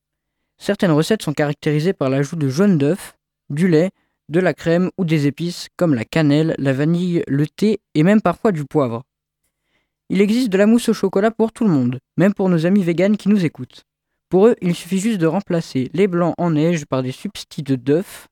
Certaines 0.57 0.93
recettes 0.93 1.23
sont 1.23 1.35
caractérisées 1.35 1.93
par 1.93 2.09
l'ajout 2.09 2.37
de 2.37 2.49
jaune 2.49 2.79
d'œuf, 2.79 3.19
du 3.51 3.69
lait, 3.69 3.91
de 4.31 4.41
la 4.41 4.55
crème 4.55 4.91
ou 4.97 5.05
des 5.05 5.27
épices 5.27 5.69
comme 5.77 5.95
la 5.95 6.05
cannelle, 6.05 6.55
la 6.59 6.73
vanille, 6.73 7.23
le 7.27 7.47
thé 7.47 7.81
et 7.95 8.03
même 8.03 8.23
parfois 8.23 8.53
du 8.53 8.65
poivre. 8.65 9.03
Il 10.09 10.21
existe 10.21 10.49
de 10.49 10.59
la 10.59 10.67
mousse 10.67 10.89
au 10.89 10.95
chocolat 10.95 11.31
pour 11.31 11.53
tout 11.53 11.65
le 11.65 11.71
monde, 11.71 12.01
même 12.17 12.33
pour 12.33 12.49
nos 12.49 12.65
amis 12.65 12.83
véganes 12.83 13.17
qui 13.17 13.29
nous 13.29 13.45
écoutent. 13.45 13.85
Pour 14.29 14.47
eux, 14.47 14.57
il 14.63 14.75
suffit 14.75 15.01
juste 15.01 15.21
de 15.21 15.27
remplacer 15.27 15.91
les 15.93 16.07
blancs 16.07 16.35
en 16.39 16.51
neige 16.51 16.87
par 16.87 17.03
des 17.03 17.13
substituts 17.13 17.77
d'œufs, 17.77 18.29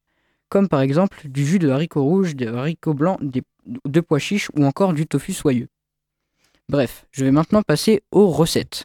comme 0.49 0.69
par 0.69 0.81
exemple 0.81 1.29
du 1.29 1.47
jus 1.47 1.59
de 1.59 1.69
haricots 1.69 2.03
rouges, 2.03 2.37
de 2.37 2.47
haricots 2.47 2.95
blancs, 2.95 3.21
de 3.23 4.01
pois 4.01 4.19
chiches 4.19 4.51
ou 4.57 4.65
encore 4.65 4.93
du 4.93 5.07
tofu 5.07 5.33
soyeux. 5.33 5.69
Bref, 6.69 7.07
je 7.13 7.25
vais 7.25 7.31
maintenant 7.31 7.63
passer 7.63 8.03
aux 8.13 8.29
recettes. 8.29 8.85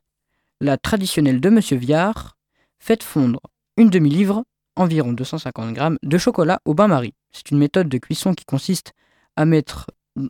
La 0.62 0.78
traditionnelle 0.78 1.42
de 1.42 1.50
Monsieur 1.50 1.78
Viard, 1.78 2.38
faites 2.80 3.04
fondre 3.04 3.42
une 3.76 3.90
demi-livre, 3.90 4.44
environ 4.76 5.12
250 5.12 5.76
g, 5.76 5.82
de 6.02 6.18
chocolat 6.18 6.60
au 6.66 6.74
bain-marie. 6.74 7.14
C'est 7.32 7.52
une 7.52 7.58
méthode 7.58 7.90
de 7.90 7.98
cuisson 7.98 8.34
qui 8.34 8.46
consiste 8.46 8.94
à 9.36 9.46
mettre 9.46 9.88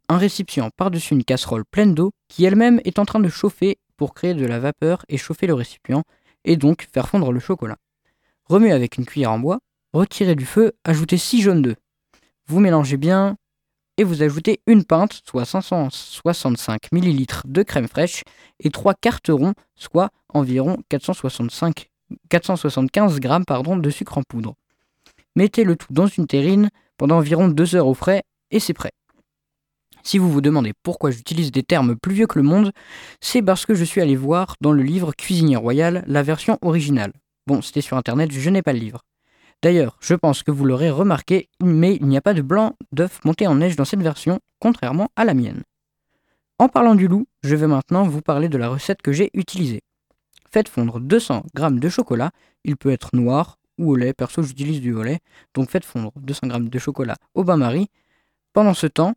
un 0.10 0.18
récipient 0.18 0.70
par-dessus 0.76 1.14
une 1.14 1.24
casserole 1.24 1.66
pleine 1.66 1.94
d'eau 1.94 2.12
qui 2.28 2.46
elle-même 2.46 2.80
est 2.86 3.00
en 3.00 3.06
train 3.06 3.20
de 3.20 3.30
chauffer 3.30 3.78
pour 3.98 4.14
créer 4.14 4.34
de 4.34 4.46
la 4.46 4.60
vapeur 4.60 5.06
et 5.10 5.18
chauffer 5.18 5.46
le 5.46 5.54
récipient 5.54 6.04
et 6.46 6.58
donc 6.58 6.88
faire 6.92 7.08
fondre 7.08 7.32
le 7.32 7.40
chocolat. 7.40 7.78
Remuez 8.46 8.72
avec 8.72 8.98
une 8.98 9.06
cuillère 9.06 9.32
en 9.32 9.40
bois, 9.40 9.60
retirez 9.94 10.36
du 10.36 10.46
feu, 10.46 10.74
ajoutez 10.84 11.18
6 11.18 11.42
jaunes 11.42 11.62
d'œufs. 11.62 11.78
Vous 12.48 12.60
mélangez 12.60 12.98
bien 12.98 13.38
et 13.98 14.04
vous 14.04 14.24
ajoutez 14.24 14.60
une 14.66 14.84
pinte, 14.84 15.22
soit 15.26 15.46
565 15.46 16.92
ml 16.92 17.26
de 17.46 17.64
crème 17.64 17.88
fraîche 17.88 18.24
et 18.60 18.70
3 18.70 18.96
carterons, 18.96 19.54
soit 19.76 20.10
environ 20.30 20.78
465 20.90 21.90
475 22.30 23.20
g 23.22 23.30
de 23.80 23.90
sucre 23.90 24.18
en 24.18 24.24
poudre. 24.24 24.56
Mettez 25.36 25.64
le 25.64 25.76
tout 25.76 25.92
dans 25.94 26.08
une 26.08 26.28
terrine 26.28 26.70
pendant 26.98 27.18
environ 27.18 27.48
2 27.48 27.76
heures 27.76 27.88
au 27.88 27.94
frais 27.94 28.24
et 28.52 28.60
c'est 28.60 28.74
prêt. 28.74 28.92
Si 30.04 30.18
vous 30.18 30.30
vous 30.30 30.42
demandez 30.42 30.74
pourquoi 30.84 31.12
j'utilise 31.12 31.52
des 31.52 31.64
termes 31.64 31.96
plus 31.96 32.14
vieux 32.14 32.28
que 32.28 32.38
le 32.38 32.44
monde, 32.44 32.74
c'est 33.22 33.42
parce 33.42 33.66
que 33.66 33.74
je 33.74 33.86
suis 33.86 34.02
allé 34.02 34.16
voir 34.16 34.56
dans 34.60 34.74
le 34.74 34.84
livre 34.84 35.14
Cuisinier 35.18 35.56
Royal 35.56 36.04
la 36.08 36.24
version 36.24 36.58
originale. 36.62 37.14
Bon, 37.48 37.62
c'était 37.62 37.82
sur 37.82 37.96
internet, 37.96 38.32
je 38.32 38.50
n'ai 38.50 38.62
pas 38.62 38.74
le 38.74 38.80
livre. 38.80 39.02
D'ailleurs, 39.64 39.96
je 40.02 40.14
pense 40.14 40.44
que 40.44 40.52
vous 40.52 40.66
l'aurez 40.66 40.90
remarqué, 40.90 41.48
mais 41.64 41.96
il 41.96 42.08
n'y 42.08 42.18
a 42.18 42.22
pas 42.22 42.34
de 42.34 42.42
blanc 42.42 42.76
d'œuf 42.92 43.24
monté 43.24 43.48
en 43.48 43.56
neige 43.56 43.78
dans 43.78 43.86
cette 43.86 44.02
version, 44.02 44.42
contrairement 44.60 45.08
à 45.16 45.24
la 45.24 45.34
mienne. 45.34 45.64
En 46.60 46.68
parlant 46.68 46.96
du 46.96 47.08
loup, 47.08 47.28
je 47.44 47.56
vais 47.56 47.68
maintenant 47.68 48.04
vous 48.04 48.22
parler 48.22 48.50
de 48.50 48.58
la 48.58 48.68
recette 48.68 49.02
que 49.02 49.14
j'ai 49.14 49.30
utilisée. 49.34 49.80
Faites 50.52 50.68
fondre 50.68 51.00
200 51.00 51.46
g 51.56 51.68
de 51.72 51.90
chocolat, 51.90 52.32
il 52.66 52.76
peut 52.76 52.92
être 52.92 53.12
noir 53.16 53.58
ou 53.78 53.92
au 53.92 53.96
lait, 53.96 54.12
perso 54.12 54.44
j'utilise 54.44 54.82
du 54.82 54.94
au 54.94 55.02
lait, 55.02 55.22
donc 55.54 55.70
faites 55.70 55.86
fondre 55.86 56.12
200 56.18 56.50
g 56.50 56.60
de 56.60 56.80
chocolat 56.80 57.16
au 57.34 57.46
bain-marie. 57.46 57.90
Pendant 58.52 58.74
ce 58.74 58.88
temps, 58.88 59.14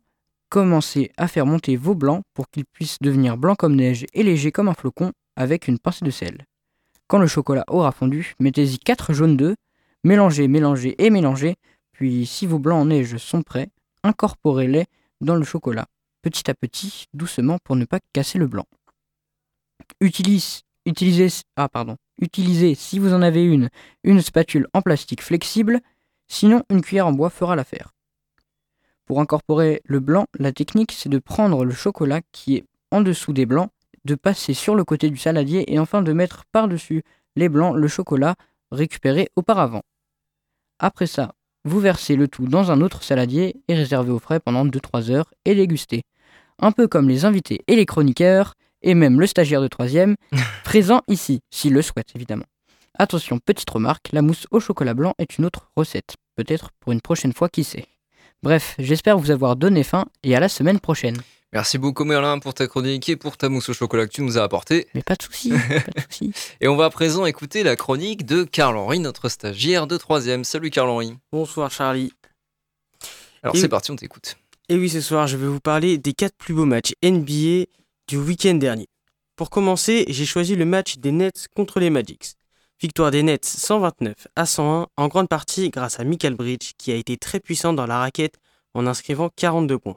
commencez 0.47 1.11
à 1.17 1.27
faire 1.27 1.45
monter 1.45 1.75
vos 1.75 1.93
blancs 1.93 2.23
pour 2.33 2.49
qu'ils 2.49 2.65
puissent 2.65 2.99
devenir 3.01 3.35
blancs 3.35 3.57
comme 3.57 3.75
neige 3.75 4.05
et 4.13 4.23
légers 4.23 4.53
comme 4.53 4.69
un 4.69 4.73
flocon 4.73 5.11
avec 5.35 5.67
une 5.67 5.77
pincée 5.77 6.05
de 6.05 6.09
sel. 6.09 6.45
Quand 7.07 7.19
le 7.19 7.27
chocolat 7.27 7.65
aura 7.67 7.91
fondu, 7.91 8.33
mettez-y 8.39 8.79
4 8.79 9.11
jaunes 9.11 9.35
d'œufs, 9.35 9.57
mélangez, 10.03 10.47
mélangez 10.47 10.95
et 11.03 11.09
mélangez, 11.09 11.55
puis 11.91 12.25
si 12.25 12.45
vos 12.45 12.59
blancs 12.59 12.81
en 12.81 12.85
neige 12.85 13.17
sont 13.17 13.41
prêts, 13.41 13.69
incorporez-les 14.03 14.85
dans 15.21 15.35
le 15.35 15.43
chocolat, 15.43 15.87
petit 16.21 16.49
à 16.49 16.53
petit, 16.53 17.05
doucement 17.13 17.57
pour 17.63 17.75
ne 17.75 17.85
pas 17.85 17.99
casser 18.13 18.37
le 18.37 18.47
blanc. 18.47 18.65
Ah 19.79 19.85
utilisez, 22.19 22.75
si 22.75 22.99
vous 22.99 23.13
en 23.13 23.21
avez 23.21 23.43
une, 23.43 23.69
une 24.03 24.21
spatule 24.21 24.67
en 24.73 24.81
plastique 24.81 25.21
flexible, 25.21 25.81
sinon 26.27 26.63
une 26.69 26.81
cuillère 26.81 27.07
en 27.07 27.13
bois 27.13 27.29
fera 27.29 27.55
l'affaire. 27.55 27.93
Pour 29.05 29.21
incorporer 29.21 29.81
le 29.85 29.99
blanc, 29.99 30.25
la 30.37 30.51
technique 30.51 30.91
c'est 30.91 31.09
de 31.09 31.19
prendre 31.19 31.63
le 31.63 31.73
chocolat 31.73 32.21
qui 32.31 32.55
est 32.57 32.65
en 32.91 33.01
dessous 33.01 33.33
des 33.33 33.45
blancs, 33.45 33.69
de 34.05 34.15
passer 34.15 34.53
sur 34.53 34.75
le 34.75 34.83
côté 34.83 35.09
du 35.09 35.17
saladier 35.17 35.73
et 35.73 35.79
enfin 35.79 36.01
de 36.01 36.13
mettre 36.13 36.45
par-dessus 36.51 37.03
les 37.35 37.49
blancs 37.49 37.75
le 37.75 37.87
chocolat 37.87 38.35
récupéré 38.71 39.29
auparavant. 39.35 39.83
Après 40.79 41.07
ça, 41.07 41.33
vous 41.65 41.79
versez 41.79 42.15
le 42.15 42.27
tout 42.27 42.47
dans 42.47 42.71
un 42.71 42.81
autre 42.81 43.03
saladier 43.03 43.55
et 43.67 43.75
réservez 43.75 44.11
au 44.11 44.19
frais 44.19 44.39
pendant 44.39 44.65
2-3 44.65 45.11
heures 45.11 45.33
et 45.45 45.55
dégustez. 45.55 46.03
Un 46.59 46.71
peu 46.71 46.87
comme 46.87 47.09
les 47.09 47.25
invités 47.25 47.61
et 47.67 47.75
les 47.75 47.85
chroniqueurs, 47.85 48.53
et 48.81 48.93
même 48.93 49.19
le 49.19 49.27
stagiaire 49.27 49.61
de 49.61 49.67
troisième, 49.67 50.15
présent 50.63 51.01
ici, 51.07 51.41
s'il 51.51 51.73
le 51.73 51.81
souhaite 51.81 52.15
évidemment. 52.15 52.45
Attention, 52.97 53.39
petite 53.39 53.69
remarque, 53.69 54.09
la 54.11 54.21
mousse 54.21 54.47
au 54.49 54.59
chocolat 54.59 54.93
blanc 54.93 55.13
est 55.19 55.37
une 55.37 55.45
autre 55.45 55.69
recette. 55.75 56.15
Peut-être 56.35 56.71
pour 56.79 56.93
une 56.93 57.01
prochaine 57.01 57.33
fois, 57.33 57.49
qui 57.49 57.63
sait. 57.63 57.85
Bref, 58.43 58.75
j'espère 58.79 59.17
vous 59.17 59.31
avoir 59.31 59.55
donné 59.55 59.83
faim 59.83 60.05
et 60.23 60.35
à 60.35 60.39
la 60.39 60.49
semaine 60.49 60.79
prochaine. 60.79 61.17
Merci 61.53 61.77
beaucoup 61.77 62.03
Merlin 62.03 62.39
pour 62.39 62.53
ta 62.53 62.67
chronique 62.67 63.07
et 63.09 63.15
pour 63.15 63.37
ta 63.37 63.47
mousse 63.47 63.69
au 63.69 63.73
chocolat 63.73 64.05
que 64.05 64.11
tu 64.11 64.21
nous 64.21 64.37
as 64.37 64.43
apporté. 64.43 64.87
Mais 64.93 65.01
pas 65.01 65.15
de 65.15 65.23
soucis, 65.23 65.49
pas 65.49 65.57
de 65.57 66.01
soucis. 66.11 66.33
Et 66.61 66.67
on 66.67 66.75
va 66.75 66.85
à 66.85 66.89
présent 66.89 67.25
écouter 67.25 67.63
la 67.63 67.75
chronique 67.77 68.25
de 68.25 68.43
Carl-Henri, 68.43 68.99
notre 68.99 69.29
stagiaire 69.29 69.87
de 69.87 69.95
troisième. 69.95 70.43
Salut 70.43 70.69
Carl-Henri. 70.69 71.15
Bonsoir 71.31 71.71
Charlie. 71.71 72.11
Alors 73.43 73.55
Et- 73.55 73.59
c'est 73.59 73.69
parti, 73.69 73.91
on 73.91 73.95
t'écoute. 73.95 74.35
Et 74.69 74.75
oui, 74.75 74.89
ce 74.89 74.99
soir, 74.99 75.27
je 75.27 75.37
vais 75.37 75.47
vous 75.47 75.61
parler 75.61 75.97
des 75.97 76.11
4 76.11 76.35
plus 76.35 76.53
beaux 76.53 76.65
matchs 76.65 76.91
NBA 77.01 77.67
du 78.09 78.17
week-end 78.17 78.55
dernier. 78.55 78.87
Pour 79.37 79.49
commencer, 79.49 80.03
j'ai 80.09 80.25
choisi 80.25 80.57
le 80.57 80.65
match 80.65 80.97
des 80.97 81.13
Nets 81.13 81.47
contre 81.55 81.79
les 81.79 81.89
Magics. 81.89 82.33
Victoire 82.81 83.09
des 83.11 83.23
Nets 83.23 83.45
129 83.45 84.27
à 84.35 84.45
101, 84.45 84.87
en 84.97 85.07
grande 85.07 85.29
partie 85.29 85.69
grâce 85.69 85.99
à 86.01 86.03
Michael 86.03 86.35
Bridge, 86.35 86.71
qui 86.77 86.91
a 86.91 86.95
été 86.95 87.15
très 87.15 87.39
puissant 87.39 87.71
dans 87.71 87.85
la 87.87 87.99
raquette 87.99 88.35
en 88.73 88.85
inscrivant 88.85 89.29
42 89.37 89.79
points. 89.79 89.95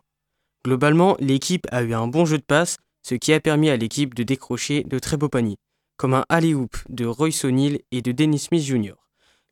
Globalement, 0.64 1.16
l'équipe 1.20 1.66
a 1.70 1.82
eu 1.82 1.94
un 1.94 2.06
bon 2.06 2.24
jeu 2.24 2.36
de 2.36 2.42
passe, 2.42 2.76
ce 3.02 3.14
qui 3.14 3.32
a 3.32 3.40
permis 3.40 3.70
à 3.70 3.76
l'équipe 3.76 4.14
de 4.14 4.22
décrocher 4.22 4.84
de 4.84 4.98
très 4.98 5.16
beaux 5.16 5.28
paniers, 5.28 5.56
comme 5.96 6.14
un 6.14 6.26
alley-oop 6.28 6.76
de 6.88 7.06
Royce 7.06 7.44
O'Neal 7.44 7.78
et 7.90 8.02
de 8.02 8.12
Dennis 8.12 8.40
Smith 8.40 8.62
Jr. 8.62 8.94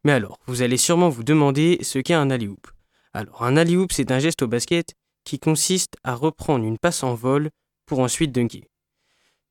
Mais 0.04 0.12
alors, 0.12 0.38
vous 0.46 0.62
allez 0.62 0.76
sûrement 0.76 1.08
vous 1.08 1.24
demander 1.24 1.78
ce 1.82 1.98
qu'est 1.98 2.14
un 2.14 2.30
alley-oop. 2.30 2.66
Alors, 3.14 3.42
un 3.42 3.56
alley-oop, 3.56 3.90
c'est 3.92 4.10
un 4.10 4.18
geste 4.18 4.42
au 4.42 4.48
basket 4.48 4.94
qui 5.24 5.38
consiste 5.38 5.96
à 6.04 6.14
reprendre 6.14 6.64
une 6.64 6.78
passe 6.78 7.02
en 7.02 7.14
vol, 7.14 7.50
pour 7.86 8.00
ensuite 8.00 8.32
dunker. 8.32 8.64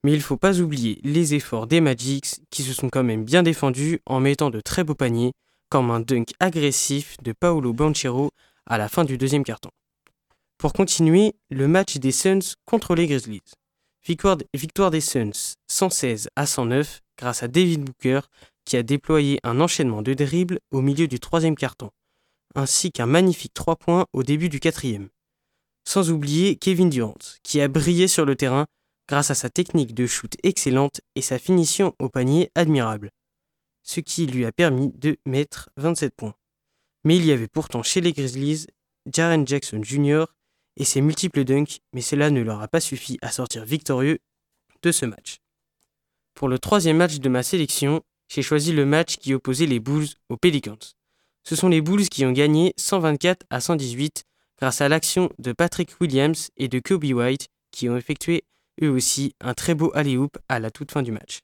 Mais 0.04 0.14
il 0.14 0.18
ne 0.18 0.24
faut 0.24 0.38
pas 0.38 0.60
oublier 0.60 1.02
les 1.04 1.34
efforts 1.34 1.68
des 1.68 1.82
Magics 1.82 2.40
qui 2.52 2.64
se 2.64 2.72
sont 2.72 2.90
quand 2.90 3.04
même 3.04 3.26
bien 3.26 3.44
défendus 3.44 4.00
en 4.06 4.20
mettant 4.20 4.52
de 4.52 4.62
très 4.62 4.84
beaux 4.84 4.96
paniers, 4.96 5.34
comme 5.70 5.92
un 5.92 6.00
dunk 6.00 6.34
agressif 6.40 7.18
de 7.24 7.34
Paolo 7.34 7.74
Banchero 7.74 8.32
à 8.68 8.78
la 8.78 8.88
fin 8.88 9.04
du 9.04 9.18
deuxième 9.18 9.44
carton. 9.44 9.72
Pour 10.58 10.74
continuer, 10.74 11.36
le 11.52 11.68
match 11.68 11.98
des 11.98 12.12
Suns 12.12 12.56
contre 12.66 12.96
les 12.96 13.06
Grizzlies. 13.06 13.44
Victoire, 14.08 14.90
des 14.90 15.02
Suns 15.02 15.54
116 15.68 16.30
à 16.36 16.48
109 16.48 17.04
grâce 17.16 17.44
à 17.44 17.48
David 17.48 17.84
Booker 17.84 18.22
qui 18.66 18.76
a 18.76 18.82
déployé 18.82 19.40
un 19.44 19.62
enchaînement 19.62 20.02
de 20.02 20.16
dribbles 20.16 20.60
au 20.72 20.82
milieu 20.82 21.08
du 21.08 21.20
troisième 21.20 21.56
carton, 21.56 21.92
ainsi 22.56 22.92
qu'un 22.92 23.06
magnifique 23.06 23.54
3 23.54 23.76
points 23.76 24.08
au 24.14 24.24
début 24.24 24.50
du 24.50 24.60
quatrième. 24.60 25.10
Sans 25.88 26.10
oublier 26.10 26.56
Kevin 26.56 26.90
Durant 26.90 27.14
qui 27.44 27.62
a 27.62 27.68
brillé 27.68 28.08
sur 28.08 28.26
le 28.26 28.36
terrain 28.36 28.66
grâce 29.08 29.30
à 29.30 29.36
sa 29.36 29.52
technique 29.52 29.94
de 29.94 30.08
shoot 30.08 30.38
excellente 30.42 31.02
et 31.14 31.22
sa 31.22 31.38
finition 31.38 31.94
au 32.00 32.10
panier 32.10 32.50
admirable, 32.56 33.12
ce 33.84 34.00
qui 34.00 34.26
lui 34.26 34.44
a 34.44 34.52
permis 34.52 34.92
de 34.96 35.18
mettre 35.28 35.70
27 35.78 36.16
points. 36.16 36.34
Mais 37.04 37.16
il 37.16 37.26
y 37.26 37.32
avait 37.32 37.48
pourtant 37.48 37.84
chez 37.84 38.02
les 38.02 38.12
Grizzlies 38.12 38.66
Jaren 39.06 39.48
Jackson 39.48 39.82
Jr. 39.84 40.26
et 40.78 40.86
ses 40.86 41.02
multiples 41.02 41.44
dunks, 41.44 41.80
mais 41.92 42.02
cela 42.02 42.30
ne 42.30 42.42
leur 42.42 42.62
a 42.62 42.68
pas 42.68 42.80
suffi 42.80 43.18
à 43.22 43.32
sortir 43.32 43.66
victorieux 43.66 44.20
de 44.84 44.92
ce 44.92 45.06
match. 45.06 45.40
Pour 46.34 46.48
le 46.48 46.60
troisième 46.60 46.98
match 46.98 47.18
de 47.18 47.30
ma 47.30 47.44
sélection, 47.44 48.04
j'ai 48.30 48.44
choisi 48.44 48.72
le 48.72 48.86
match 48.86 49.18
qui 49.18 49.34
opposait 49.34 49.66
les 49.66 49.80
Bulls 49.80 50.08
aux 50.30 50.38
Pelicans. 50.38 50.78
Ce 51.44 51.56
sont 51.56 51.70
les 51.70 51.82
Bulls 51.82 52.10
qui 52.10 52.26
ont 52.26 52.32
gagné 52.32 52.74
124 52.78 53.46
à 53.50 53.60
118 53.60 54.24
grâce 54.60 54.82
à 54.82 54.90
l'action 54.90 55.32
de 55.40 55.52
Patrick 55.52 56.00
Williams 56.00 56.50
et 56.58 56.68
de 56.68 56.80
Kobe 56.80 57.06
White 57.06 57.48
qui 57.72 57.90
ont 57.90 57.98
effectué 57.98 58.44
eux 58.84 58.90
aussi 58.90 59.34
un 59.42 59.54
très 59.54 59.74
beau 59.74 59.92
alley-oop 59.96 60.38
à 60.50 60.60
la 60.60 60.72
toute 60.72 60.92
fin 60.92 61.02
du 61.02 61.12
match. 61.12 61.40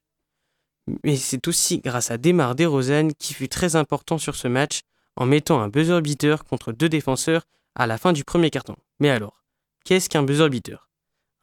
Mais 1.02 1.16
c'est 1.16 1.48
aussi 1.48 1.78
grâce 1.78 2.10
à 2.10 2.18
Demar 2.18 2.54
DeRozan 2.54 3.08
qui 3.18 3.34
fut 3.34 3.48
très 3.48 3.76
important 3.76 4.18
sur 4.18 4.36
ce 4.36 4.48
match 4.48 4.80
en 5.16 5.26
mettant 5.26 5.60
un 5.60 5.68
buzzer 5.68 6.02
beater 6.02 6.44
contre 6.44 6.72
deux 6.72 6.88
défenseurs 6.88 7.46
à 7.74 7.86
la 7.86 7.98
fin 7.98 8.12
du 8.12 8.24
premier 8.24 8.50
carton. 8.50 8.76
Mais 9.00 9.10
alors, 9.10 9.44
qu'est-ce 9.84 10.08
qu'un 10.08 10.22
buzzer 10.22 10.48
beater 10.48 10.88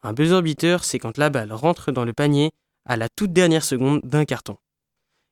Un 0.02 0.12
buzzer 0.12 0.42
beater, 0.42 0.84
c'est 0.84 0.98
quand 0.98 1.18
la 1.18 1.30
balle 1.30 1.52
rentre 1.52 1.92
dans 1.92 2.04
le 2.04 2.12
panier 2.12 2.50
à 2.84 2.96
la 2.96 3.08
toute 3.08 3.32
dernière 3.32 3.64
seconde 3.64 4.00
d'un 4.02 4.24
carton. 4.24 4.56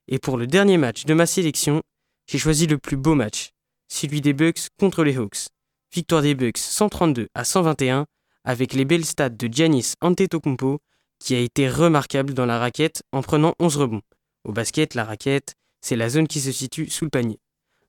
Et 0.07 0.19
pour 0.19 0.37
le 0.37 0.47
dernier 0.47 0.77
match 0.77 1.05
de 1.05 1.13
ma 1.13 1.25
sélection, 1.25 1.81
j'ai 2.27 2.37
choisi 2.37 2.67
le 2.67 2.77
plus 2.77 2.97
beau 2.97 3.15
match, 3.15 3.51
celui 3.87 4.21
des 4.21 4.33
Bucks 4.33 4.69
contre 4.79 5.03
les 5.03 5.17
Hawks. 5.17 5.47
Victoire 5.93 6.21
des 6.21 6.35
Bucks 6.35 6.57
132 6.57 7.27
à 7.33 7.43
121 7.43 8.05
avec 8.43 8.73
les 8.73 8.85
belles 8.85 9.05
stats 9.05 9.29
de 9.29 9.47
Giannis 9.51 9.93
Antetokounmpo 10.01 10.79
qui 11.19 11.35
a 11.35 11.39
été 11.39 11.69
remarquable 11.69 12.33
dans 12.33 12.45
la 12.45 12.57
raquette 12.57 13.03
en 13.11 13.21
prenant 13.21 13.53
11 13.59 13.77
rebonds. 13.77 14.01
Au 14.43 14.53
basket, 14.53 14.95
la 14.95 15.05
raquette, 15.05 15.53
c'est 15.81 15.95
la 15.95 16.09
zone 16.09 16.27
qui 16.27 16.39
se 16.39 16.51
situe 16.51 16.89
sous 16.89 17.05
le 17.05 17.11
panier. 17.11 17.39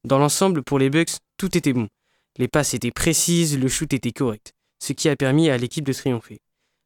Dans 0.04 0.18
l'ensemble, 0.18 0.62
pour 0.62 0.78
les 0.78 0.90
Bucks, 0.90 1.16
tout 1.38 1.56
était 1.56 1.72
bon. 1.72 1.88
Les 2.38 2.48
passes 2.48 2.74
étaient 2.74 2.90
précises, 2.90 3.58
le 3.58 3.68
shoot 3.68 3.92
était 3.92 4.12
correct, 4.12 4.52
ce 4.82 4.92
qui 4.92 5.08
a 5.08 5.16
permis 5.16 5.50
à 5.50 5.58
l'équipe 5.58 5.84
de 5.84 5.92
triompher. 5.92 6.40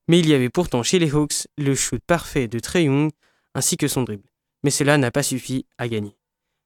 Mais 0.09 0.19
il 0.19 0.29
y 0.29 0.35
avait 0.35 0.51
pourtant 0.51 0.83
chez 0.83 0.99
les 0.99 1.11
Hawks 1.15 1.47
le 1.57 1.75
shoot 1.75 2.01
parfait 2.07 2.49
de 2.49 2.59
Trey 2.59 2.85
Young 2.85 3.11
ainsi 3.55 3.77
que 3.77 3.89
son 3.89 4.03
dribble. 4.03 4.29
Mais 4.63 4.71
cela 4.71 4.99
n'a 4.99 5.11
pas 5.11 5.23
suffi 5.23 5.67
à 5.79 5.89
gagner. 5.89 6.17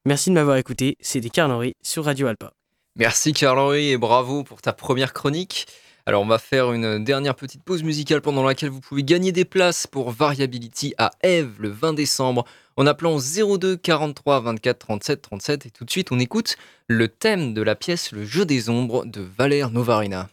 Merci 0.05 0.29
de 0.29 0.35
m'avoir 0.35 0.57
écouté, 0.57 0.97
c'était 0.99 1.29
Carl 1.29 1.51
Henry 1.51 1.73
sur 1.81 2.05
Radio 2.05 2.27
Alpa. 2.27 2.53
Merci 2.95 3.33
Carl-Henri 3.33 3.91
et 3.91 3.97
bravo 3.97 4.43
pour 4.43 4.61
ta 4.61 4.73
première 4.73 5.13
chronique. 5.13 5.67
Alors 6.07 6.23
on 6.23 6.27
va 6.27 6.39
faire 6.39 6.73
une 6.73 7.03
dernière 7.03 7.35
petite 7.35 7.63
pause 7.63 7.83
musicale 7.83 8.21
pendant 8.21 8.43
laquelle 8.43 8.69
vous 8.69 8.81
pouvez 8.81 9.03
gagner 9.03 9.31
des 9.31 9.45
places 9.45 9.85
pour 9.85 10.09
Variability 10.09 10.95
à 10.97 11.11
Eve 11.21 11.53
le 11.59 11.69
20 11.69 11.93
décembre 11.93 12.45
en 12.75 12.87
appelant 12.87 13.19
02 13.19 13.77
43 13.77 14.39
24 14.39 14.79
37 14.79 15.21
37 15.21 15.65
et 15.67 15.69
tout 15.69 15.85
de 15.85 15.91
suite 15.91 16.11
on 16.11 16.19
écoute 16.19 16.57
le 16.87 17.07
thème 17.07 17.53
de 17.53 17.61
la 17.61 17.75
pièce 17.75 18.11
Le 18.11 18.25
jeu 18.25 18.45
des 18.45 18.69
ombres 18.69 19.05
de 19.05 19.21
Valère 19.21 19.69
Novarina. 19.69 20.29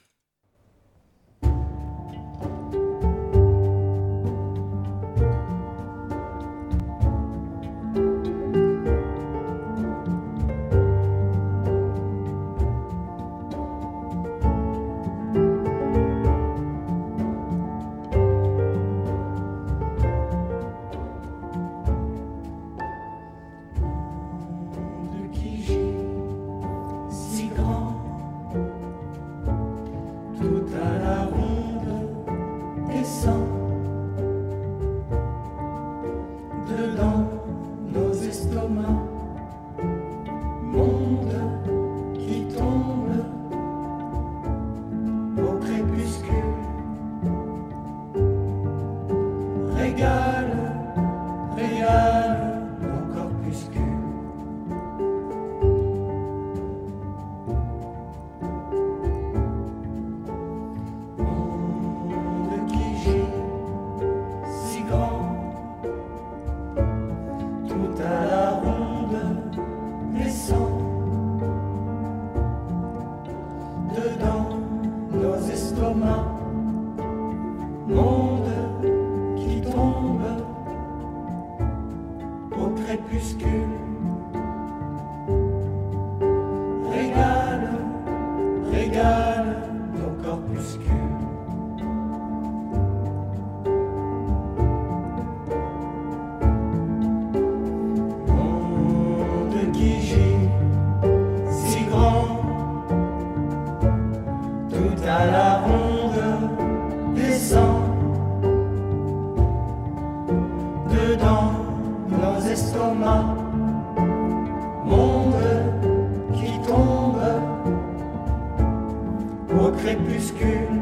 Crépuscule, 120.04 120.77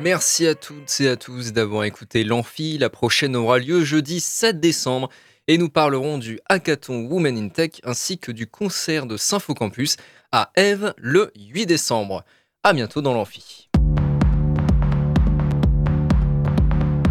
Merci 0.00 0.46
à 0.46 0.54
toutes 0.54 1.00
et 1.00 1.08
à 1.08 1.16
tous 1.16 1.52
d'avoir 1.52 1.82
écouté 1.82 2.22
l'Amphi. 2.22 2.78
La 2.78 2.88
prochaine 2.88 3.34
aura 3.34 3.58
lieu 3.58 3.82
jeudi 3.82 4.20
7 4.20 4.60
décembre 4.60 5.08
et 5.48 5.58
nous 5.58 5.68
parlerons 5.68 6.18
du 6.18 6.38
hackathon 6.48 7.08
Women 7.10 7.36
in 7.36 7.48
Tech 7.48 7.80
ainsi 7.82 8.16
que 8.16 8.30
du 8.30 8.46
concert 8.46 9.06
de 9.06 9.16
Symphocampus 9.16 9.96
à 10.30 10.52
Eve 10.54 10.94
le 10.98 11.32
8 11.36 11.66
décembre. 11.66 12.24
À 12.62 12.72
bientôt 12.74 13.02
dans 13.02 13.12
l'Amphi. 13.12 13.68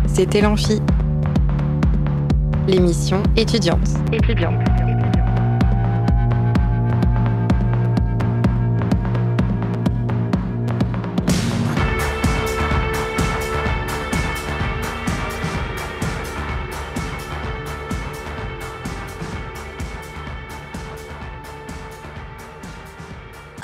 C'était 0.08 0.39
l'Amphi, 0.39 0.80
l'émission 2.69 3.21
étudiante. 3.36 3.89
étudiante. 4.13 4.63